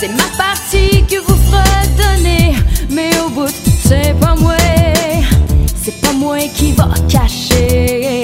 [0.00, 1.62] C'est ma partie que vous fera
[1.98, 2.54] donner,
[2.90, 3.54] mais au bout,
[3.86, 4.56] c'est pas moi.
[5.76, 8.22] C'est pas moi qui va cacher.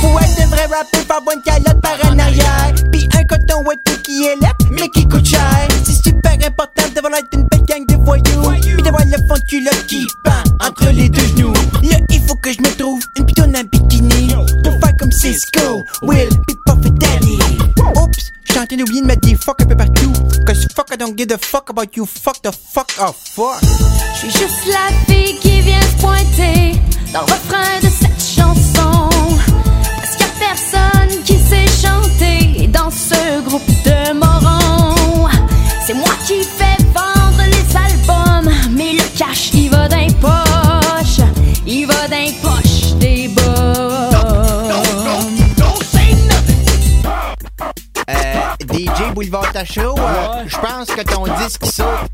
[0.00, 2.72] Pour être un vrai rappeur, faut avoir une calotte par en arrière.
[2.90, 5.68] Puis un coton ouaté qui est là, mais qui coûte cher.
[5.84, 8.58] C'est super important d'avoir l'air d'une belle gang de voyous.
[8.62, 11.47] Puis d'avoir le fond de culotte qui pend entre les deux genoux.
[16.02, 17.38] Will, puis Puff et Daddy.
[17.96, 20.12] Oups, chante une j'ai oublié de mettre fuck un peu partout.
[20.46, 22.06] Cause fuck, I don't give a fuck about you.
[22.06, 23.60] Fuck the fuck off, fuck.
[24.14, 26.80] Je suis juste la fille qui vient se pointer
[27.12, 28.17] dans le refrain de cette
[49.18, 52.08] Boulevard Tachereau, euh, je pense que ton disque saute.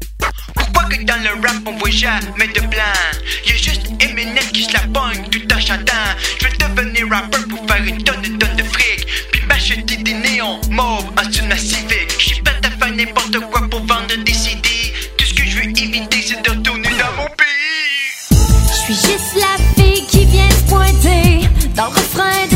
[0.54, 2.98] Pourquoi que dans le rap on voit jamais de blanc.
[3.46, 5.92] Y'a juste Eminem qui se la pogne tout en chantant.
[6.40, 9.06] Je veux devenir rappeur pour faire une tonne de tonnes de fric.
[9.32, 13.38] Puis m'acheter des néons mauves en dessous de ma civique J'suis prêt à faire n'importe
[13.50, 17.22] quoi pour vendre des CD Tout ce que je veux éviter c'est de retourner dans
[17.22, 18.40] mon pays.
[18.70, 22.53] Je suis juste la fille qui vient se pointer dans le refrain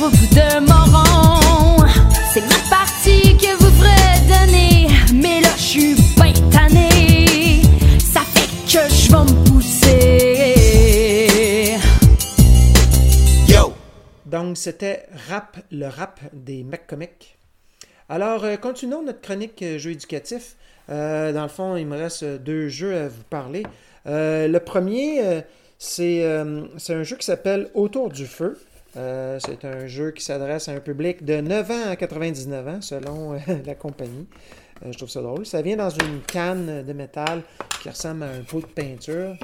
[0.00, 1.84] groupe de morons.
[2.32, 7.60] C'est ma partie que vous ferez donner, mais là je suis ben tannée.
[7.98, 10.56] Ça fait que je vais me pousser.
[13.46, 13.74] Yo
[14.24, 17.36] Donc, c'était Rap, le rap des mecs comiques.
[18.08, 20.56] Alors, euh, continuons notre chronique euh, jeu éducatif.
[20.88, 23.64] Euh, dans le fond, il me reste deux jeux à vous parler.
[24.06, 25.42] Euh, le premier,
[25.78, 28.58] c'est euh, c'est un jeu qui s'appelle Autour du feu.
[28.96, 32.80] Euh, c'est un jeu qui s'adresse à un public de 9 ans à 99 ans,
[32.80, 34.26] selon euh, la compagnie.
[34.84, 35.46] Euh, je trouve ça drôle.
[35.46, 37.42] Ça vient dans une canne de métal
[37.82, 39.36] qui ressemble à un pot de peinture.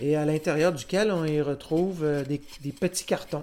[0.00, 2.40] Et à l'intérieur duquel on y retrouve des,
[2.70, 3.42] petits cartons.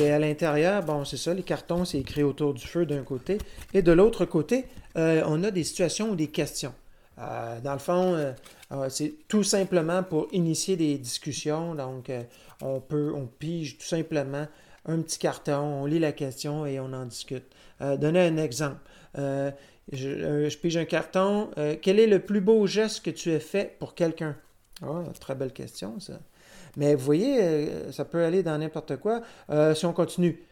[0.00, 3.38] Et à l'intérieur, bon, c'est ça, les cartons, c'est écrit autour du feu d'un côté.
[3.72, 4.64] Et de l'autre côté,
[4.96, 6.74] on a des situations ou des questions.
[7.16, 8.34] Dans le fond,
[8.74, 11.74] euh, c'est tout simplement pour initier des discussions.
[11.74, 12.22] Donc, euh,
[12.60, 14.46] on peut, on pige tout simplement
[14.86, 17.44] un petit carton, on lit la question et on en discute.
[17.80, 18.78] Euh, donner un exemple.
[19.18, 19.50] Euh,
[19.92, 21.50] je, pige un carton.
[21.82, 24.36] Quel est le plus beau geste que tu as fait pour quelqu'un?
[24.82, 26.20] Ah, très belle question, ça.
[26.76, 29.20] Mais vous voyez, ça peut aller dans n'importe quoi.
[29.74, 30.42] Si on continue,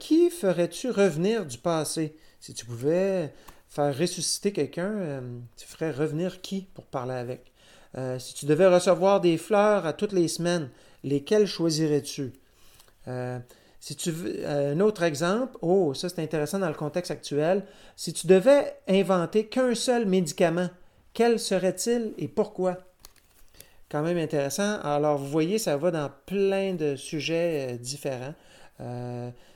[0.00, 2.16] qui ferais-tu revenir du passé?
[2.40, 3.32] Si tu pouvais
[3.68, 5.22] faire ressusciter quelqu'un,
[5.56, 7.51] tu ferais revenir qui pour parler avec?
[7.96, 10.70] Euh, si tu devais recevoir des fleurs à toutes les semaines,
[11.04, 12.32] lesquelles choisirais-tu?
[13.08, 13.38] Euh,
[13.80, 17.64] si tu veux, euh, un autre exemple, oh, ça c'est intéressant dans le contexte actuel.
[17.96, 20.70] Si tu devais inventer qu'un seul médicament,
[21.12, 22.78] quel serait-il et pourquoi?
[23.90, 24.80] Quand même intéressant.
[24.80, 28.34] Alors, vous voyez, ça va dans plein de sujets différents.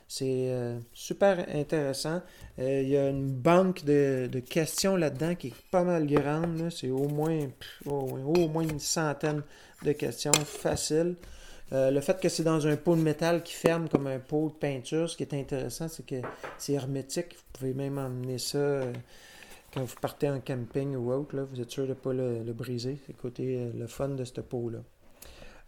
[0.07, 0.51] C'est
[0.93, 2.21] super intéressant.
[2.59, 6.69] Euh, il y a une banque de, questions là-dedans qui est pas mal grande.
[6.71, 7.39] C'est au moins,
[7.85, 9.43] au, moins une centaine
[9.83, 11.15] de questions faciles.
[11.73, 14.49] Euh, le fait que c'est dans un pot de métal qui ferme comme un pot
[14.49, 16.15] de peinture, ce qui est intéressant, c'est que
[16.57, 17.35] c'est hermétique.
[17.35, 18.93] Vous pouvez même emmener ça euh,
[19.73, 21.35] quand vous partez en camping ou autre.
[21.35, 22.97] Là, vous êtes sûr de ne pas le, briser.
[23.05, 24.79] C'est côté le fun de ce pot-là.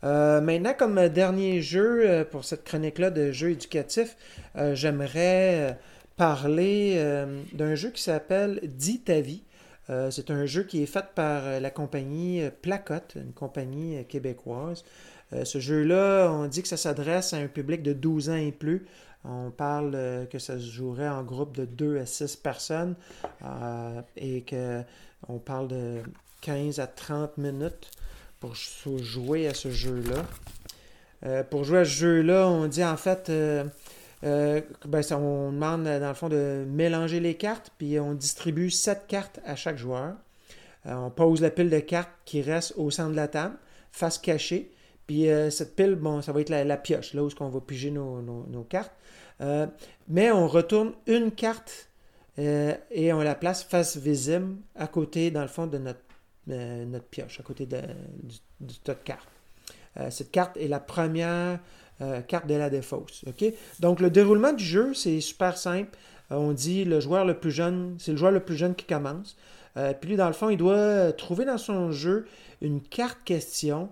[0.02, 4.16] Maintenant, comme dernier jeu pour cette chronique-là de jeux éducatifs,
[4.56, 5.78] j'aimerais
[6.20, 9.41] parler euh, d'un jeu qui s'appelle Dis ta vie.
[9.89, 14.84] Euh, c'est un jeu qui est fait par euh, la compagnie Placotte, une compagnie québécoise.
[15.43, 18.86] Ce jeu-là, on dit que ça s'adresse à un public de 12 ans et plus.
[19.24, 19.95] On parle
[20.32, 22.95] que ça se jouerait en groupe de 2 à 6 personnes
[24.17, 24.82] et que
[25.28, 25.97] on parle de
[26.41, 27.91] 15 à 30 minutes
[28.39, 31.43] pour jou- jouer à ce jeu-là.
[31.51, 33.32] Pour jouer à ce jeu-là, on dit en fait,
[34.24, 38.70] euh, ben, on demande euh, dans le fond de mélanger les cartes, puis on distribue
[38.70, 40.15] 7 cartes à chaque joueur.
[40.86, 43.55] Euh, on pose la pile de cartes qui reste au centre de la table,
[43.91, 44.72] face cachée.
[45.07, 48.67] Puis cette pile, bon, ça va être la, pioche, là où on va piger nos,
[48.70, 48.93] cartes.
[50.07, 51.89] Mais on retourne une carte
[52.38, 57.43] et on la place face visible à côté, dans le fond, de notre, pioche, à
[57.43, 57.82] côté de-
[58.22, 59.28] du, du tas de cartes.
[60.11, 61.57] Cette carte est la première
[62.02, 63.26] euh, carte de la défausse.
[63.80, 65.97] Donc, le déroulement du jeu, c'est super simple.
[66.32, 68.86] Euh, on dit le joueur le plus jeune, c'est le joueur le plus jeune qui
[68.86, 69.36] commence.
[69.76, 72.26] Euh, puis lui, dans le fond, il doit trouver dans son jeu
[72.62, 73.89] une carte question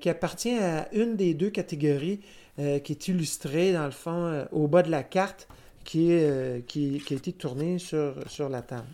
[0.00, 2.18] qui appartient à une des deux catégories
[2.56, 5.46] qui est illustrée, dans le fond, au bas de la carte
[5.84, 8.88] qui, est, qui, qui a été tournée sur, sur la table.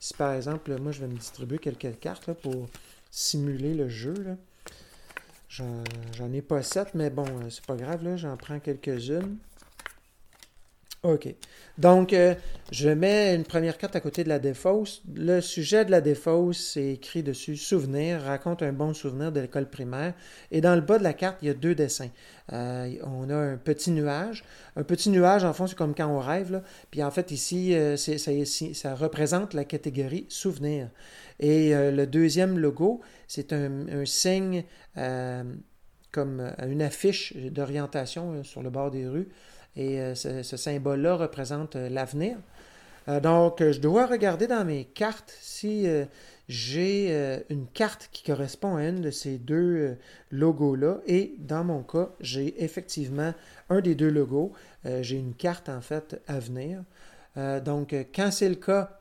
[0.00, 2.66] Si par exemple, moi, je vais me distribuer quelques cartes là, pour
[3.12, 4.14] simuler le jeu.
[4.14, 4.34] là.
[5.50, 9.36] J'en ai pas sept, mais bon, euh, c'est pas grave, là, j'en prends quelques-unes.
[11.02, 11.34] OK.
[11.78, 12.34] Donc, euh,
[12.72, 15.02] je mets une première carte à côté de la défausse.
[15.14, 19.70] Le sujet de la défausse, c'est écrit dessus Souvenir, raconte un bon souvenir de l'école
[19.70, 20.12] primaire.
[20.50, 22.10] Et dans le bas de la carte, il y a deux dessins.
[22.52, 24.44] Euh, on a un petit nuage.
[24.76, 26.52] Un petit nuage, en fond, c'est comme quand on rêve.
[26.52, 26.62] Là.
[26.90, 30.90] Puis en fait, ici, euh, ça, représente la catégorie Souvenir.
[31.38, 34.64] Et le deuxième logo, c'est un, signe
[36.12, 39.30] comme une affiche d'orientation sur le bord des rues.
[39.76, 42.36] Et euh, ce, symbole-là représente euh, l'avenir.
[43.08, 45.86] Euh, donc, je dois regarder dans mes cartes si
[46.48, 49.96] j'ai une carte qui correspond à une de ces deux
[50.30, 50.98] logos-là.
[51.06, 53.32] Et dans mon cas, j'ai effectivement
[53.70, 54.52] un des deux logos.
[55.00, 56.82] J'ai une carte, en fait, avenir.
[57.64, 58.98] Donc, quand c'est le cas,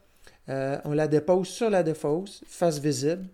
[0.48, 3.26] on la dépose sur la défausse, face visible.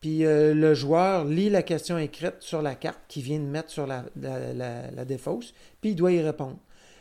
[0.00, 3.86] Puis le joueur lit la question écrite sur la carte qu'il vient de mettre sur
[3.86, 6.58] la- la défausse, puis il doit y répondre.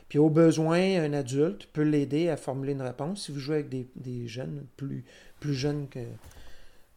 [0.09, 3.25] Puis au besoin, un adulte peut l'aider à formuler une réponse.
[3.25, 5.03] Si vous jouez avec des, des jeunes, plus,
[5.39, 5.99] plus jeunes que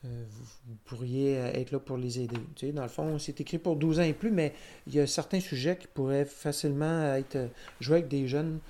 [0.05, 2.39] euh, vous, pourriez euh, être là pour les aider.
[2.55, 4.55] Tu sais, dans le fond, c'est écrit pour 12 ans et plus, mais
[4.87, 7.49] il y a certains sujets qui pourraient facilement être euh,
[7.81, 8.61] joués avec des jeunes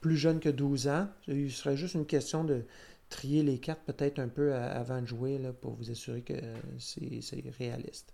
[0.00, 1.08] plus jeunes que 12 ans.
[1.28, 2.64] Il serait juste une question de
[3.10, 6.34] trier les cartes peut-être un peu avant de jouer là, pour vous assurer que
[6.80, 7.22] c'est
[7.56, 8.12] réaliste.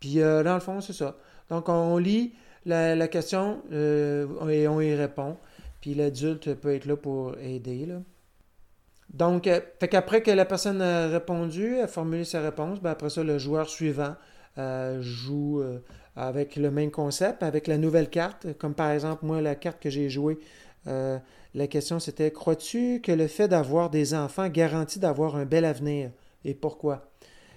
[0.00, 1.18] Puis dans le fond, c'est ça.
[1.50, 2.32] Donc on lit
[2.66, 5.36] la, question euh, et on y répond.
[5.80, 7.86] Puis l'adulte peut être là pour aider.
[9.12, 13.10] Donc, euh, fait qu'après que la personne a répondu, a formulé sa réponse, ben après
[13.10, 14.14] ça, le joueur suivant
[14.58, 15.78] euh, joue euh,
[16.16, 18.46] avec le même concept, avec la nouvelle carte.
[18.58, 20.38] Comme par exemple, moi, la carte que j'ai jouée,
[21.54, 26.10] la question c'était Crois-tu que le fait d'avoir des enfants garantit d'avoir un bel avenir?
[26.46, 27.10] Et pourquoi?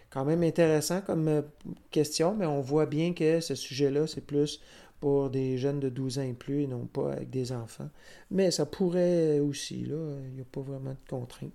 [0.10, 1.44] Quand même intéressant comme
[1.92, 4.60] question, mais on voit bien que ce sujet-là, c'est plus
[5.02, 7.90] pour des jeunes de 12 ans et plus et non pas avec des enfants.
[8.30, 9.98] Mais ça pourrait aussi, là,
[10.28, 11.52] il n'y a pas vraiment de contraintes.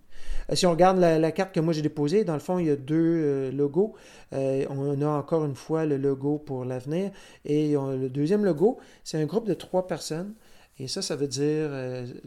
[0.51, 2.71] Euh, Si on regarde la, carte que moi j'ai déposée, dans le fond, il y
[2.71, 3.95] a deux euh, logos.
[4.33, 7.13] Euh, on a encore une fois le logo pour l'avenir.
[7.45, 10.35] Et le deuxième logo, c'est un groupe de trois personnes.
[10.81, 11.71] Et ça, ça veut dire,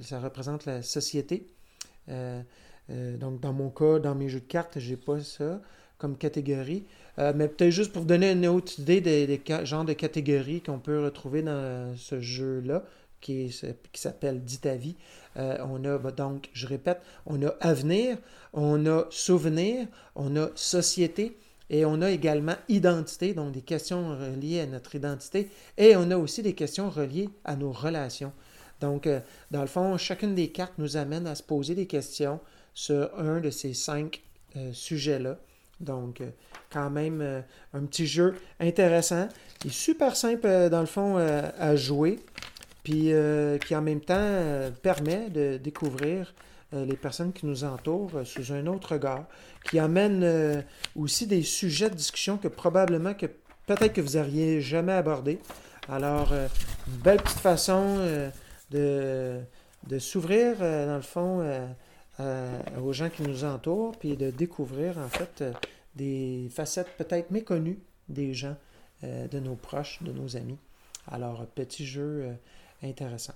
[0.01, 1.47] ça représente la société.
[2.07, 5.61] Donc, dans mon cas, dans mes jeux de cartes, j'ai pas ça
[5.99, 6.85] comme catégorie.
[7.19, 10.79] Euh, mais peut-être juste pour vous donner une autre idée des, genres de catégories qu'on
[10.79, 12.83] peut retrouver dans ce jeu-là,
[13.19, 13.53] qui,
[13.91, 14.95] qui s'appelle Dit ta vie.
[15.35, 18.17] Euh, on a, bah, donc, je répète, on a avenir,
[18.53, 21.37] on a souvenir, on a société,
[21.69, 26.17] et on a également identité, donc des questions reliées à notre identité, et on a
[26.17, 28.31] aussi des questions reliées à nos relations.
[28.79, 29.19] Donc, euh,
[29.51, 32.39] dans le fond, chacune des cartes nous amène à se poser des questions
[32.73, 34.21] sur un de ces cinq
[34.71, 35.37] sujets-là.
[35.79, 36.29] Donc, euh,
[36.71, 37.41] quand même, euh,
[37.73, 39.29] un petit jeu intéressant.
[39.63, 42.19] Il est super simple, euh, dans le fond, à jouer,
[42.83, 43.11] puis
[43.65, 46.33] qui en même temps permet de découvrir
[46.71, 49.25] les personnes qui nous entourent sous un autre regard,
[49.69, 50.63] qui amène
[50.95, 53.27] aussi des sujets de discussion que probablement que
[53.67, 55.39] peut-être que vous n'auriez jamais abordé.
[55.87, 57.97] Alors, une belle petite façon
[58.71, 59.39] de,
[59.87, 61.43] de s'ouvrir, dans le fond,
[62.19, 65.53] euh, aux gens qui nous entourent, puis de découvrir, en fait, euh,
[65.95, 68.57] des facettes peut-être méconnues des gens,
[69.05, 70.57] euh, de nos proches, de nos amis.
[71.09, 72.35] Alors, petit jeu
[72.83, 73.33] intéressant.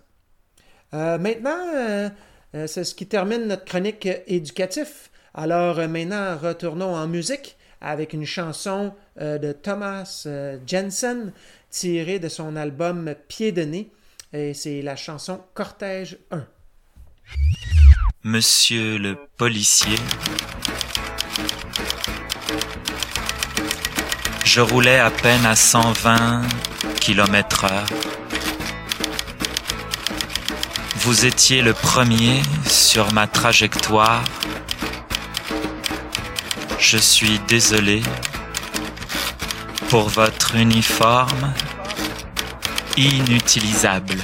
[0.91, 2.11] Maintenant,
[2.53, 5.09] c'est ce qui termine notre chronique éducatif.
[5.33, 10.27] Alors maintenant, retournons en musique avec une chanson de Thomas
[10.67, 11.33] Jensen
[11.71, 13.91] tirée de son album Pied de nez.
[14.33, 16.45] Et c'est la chanson Cortège 1.
[18.25, 19.97] Monsieur le policier,
[24.45, 26.43] je roulais à peine à 120
[27.01, 27.85] km heure.
[31.01, 34.23] Vous étiez le premier sur ma trajectoire.
[36.79, 38.01] Je suis désolé
[39.89, 41.53] pour votre uniforme
[42.95, 44.23] inutilisable.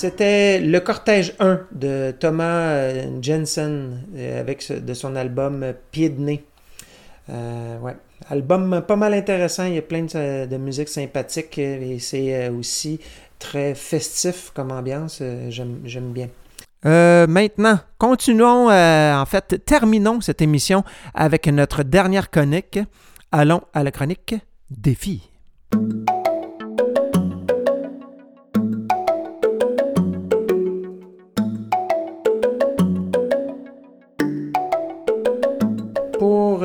[0.00, 6.08] C'était le cortège 1 de Thomas euh, Jensen euh, avec de son album euh, Pied
[6.08, 6.44] de nez.
[8.30, 12.98] Album pas mal intéressant, il y a plein de, musique sympathique et c'est aussi
[13.38, 16.28] très festif comme ambiance, j'aime bien.
[16.82, 20.82] Maintenant, continuons, en fait, terminons cette émission
[21.14, 22.80] avec notre dernière chronique.
[23.30, 24.34] Allons à la chronique
[24.70, 25.30] défi.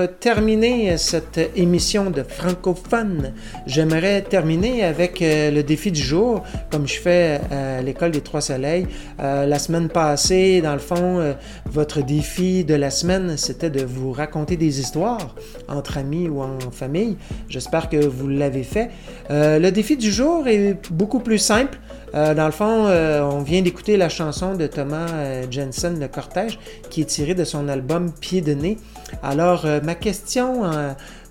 [0.08, 3.34] Terminer cette émission de francophone,
[3.66, 8.42] j'aimerais terminer avec euh, le défi du jour, comme je fais à l'école des Trois
[8.42, 8.88] Soleils.
[9.20, 11.34] Euh, la semaine passée, dans le fond, euh,
[11.66, 15.36] votre défi de la semaine, c'était de vous raconter des histoires
[15.68, 17.18] entre amis ou en famille.
[17.50, 18.90] J'espère que vous l'avez fait.
[19.32, 21.78] Euh, le défi du jour est beaucoup plus simple.
[22.16, 26.08] Euh, dans le fond, euh, on vient d'écouter la chanson de Thomas euh, Jensen, Le
[26.08, 26.60] Cortège,
[26.90, 28.78] qui est tirée de son album Pied de nez.
[29.22, 30.64] Alors, ma question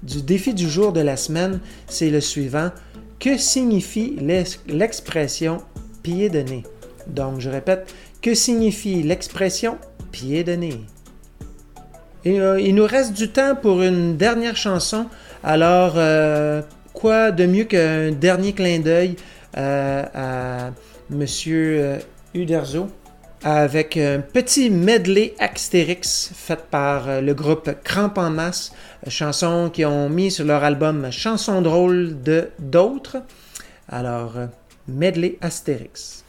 [0.03, 2.71] du défi du jour de la semaine, c'est le suivant.
[3.19, 5.59] Que signifie l'ex- l'expression
[6.03, 6.65] pied de nez?
[7.07, 9.79] Donc, je répète, que signifie l'expression
[10.13, 10.81] pied de nez?
[12.27, 15.07] Et il nous reste du temps pour une dernière chanson.
[15.43, 15.95] Alors,
[16.93, 19.17] quoi de mieux qu'un dernier clin d'œil
[19.55, 20.71] à
[21.11, 21.99] Monsieur euh,
[22.35, 22.89] Uderzo
[23.45, 28.73] avec un petit medley Astérix fait par euh, le groupe Crampe en masse,
[29.07, 33.19] euh, chanson qu'ils ont mis sur leur album Chansons drôles de d'autres.
[33.87, 34.47] Alors, euh,
[34.89, 36.24] medley Astérix.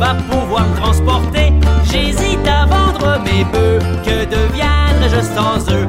[0.00, 1.52] Va pouvoir me transporter.
[1.84, 5.86] J'hésite à vendre mes bœufs, que deviendrai-je sans eux?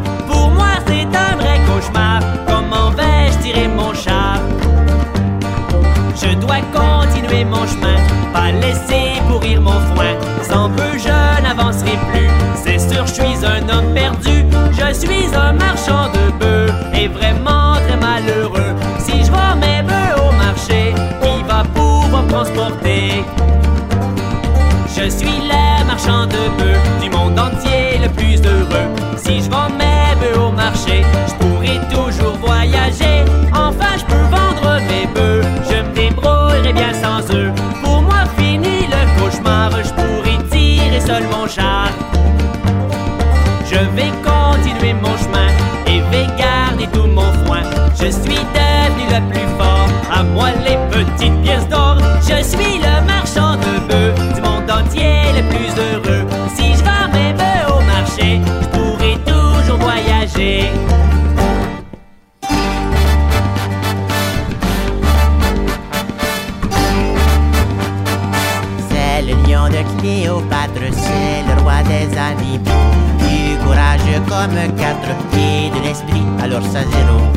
[74.42, 77.32] Comme quatre et de l'esprit, alors ça zéro.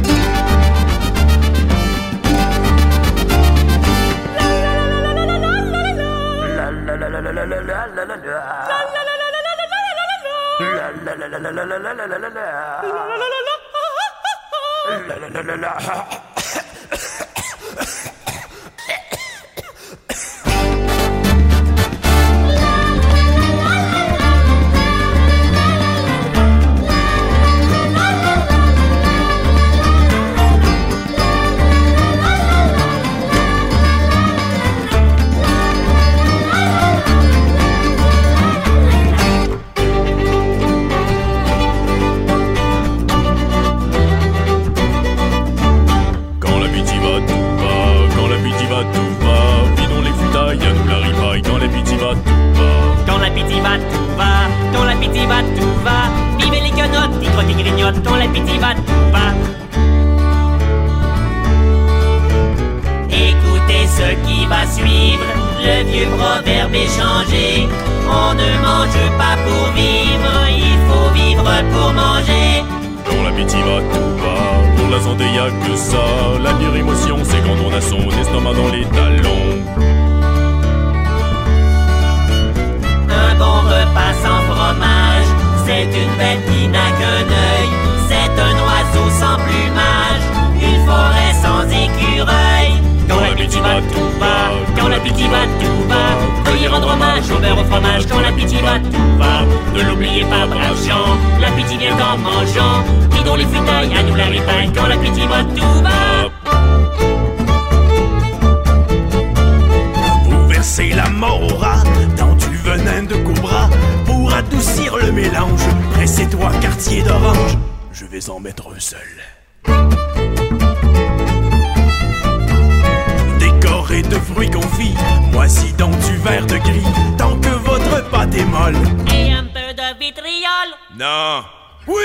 [131.86, 131.96] Oui!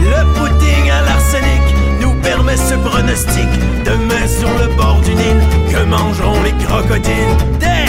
[0.00, 1.44] Le pudding à l'arsenic
[2.00, 3.48] nous permet ce pronostic.
[3.84, 5.40] Demain sur le bord du Nil,
[5.72, 7.83] que mangeront les crocodiles?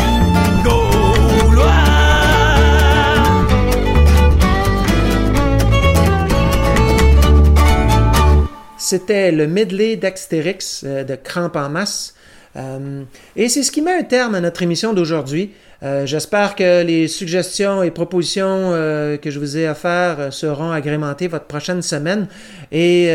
[8.88, 12.14] C'était le medley d'Axtérix euh, de Crampe en masse.
[12.56, 13.02] Euh,
[13.36, 15.54] et c'est ce qui met un terme à notre émission d'aujourd'hui.
[15.82, 21.28] Euh, J'espère que les suggestions et propositions que je vous ai offertes euh, seront agrémentées
[21.28, 22.28] votre prochaine semaine.
[22.72, 23.10] Et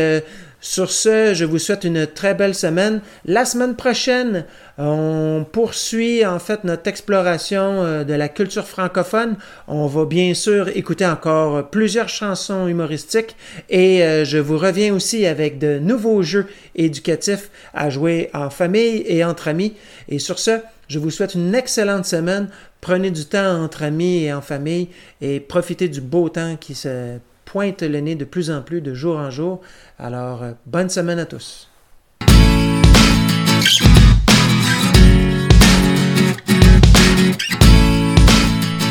[0.59, 2.99] sur ce, je vous souhaite une très belle semaine.
[3.23, 4.45] La semaine prochaine,
[4.83, 9.35] on poursuit en fait notre exploration euh, de la culture francophone.
[9.67, 13.35] On va bien sûr écouter encore plusieurs chansons humoristiques
[13.69, 19.03] et euh, je vous reviens aussi avec de nouveaux jeux éducatifs à jouer en famille
[19.05, 19.75] et entre amis.
[20.09, 22.49] Et sur ce, je vous souhaite une excellente semaine.
[22.81, 24.89] Prenez du temps entre amis et en famille
[25.21, 28.95] et profitez du beau temps qui se pointe le nez de plus en plus de
[28.95, 29.61] jour en jour.
[29.99, 31.69] Alors, euh, bonne semaine à tous.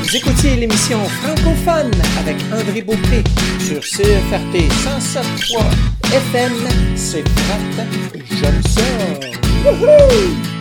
[0.02, 3.24] Vous écoutiez l'émission Francophone avec André Beaupré
[3.58, 5.64] sur CFRT 107.3
[6.12, 6.52] FM.
[6.94, 7.84] C'est frat,
[8.30, 8.82] j'aime ça.
[9.64, 10.59] Wouhou!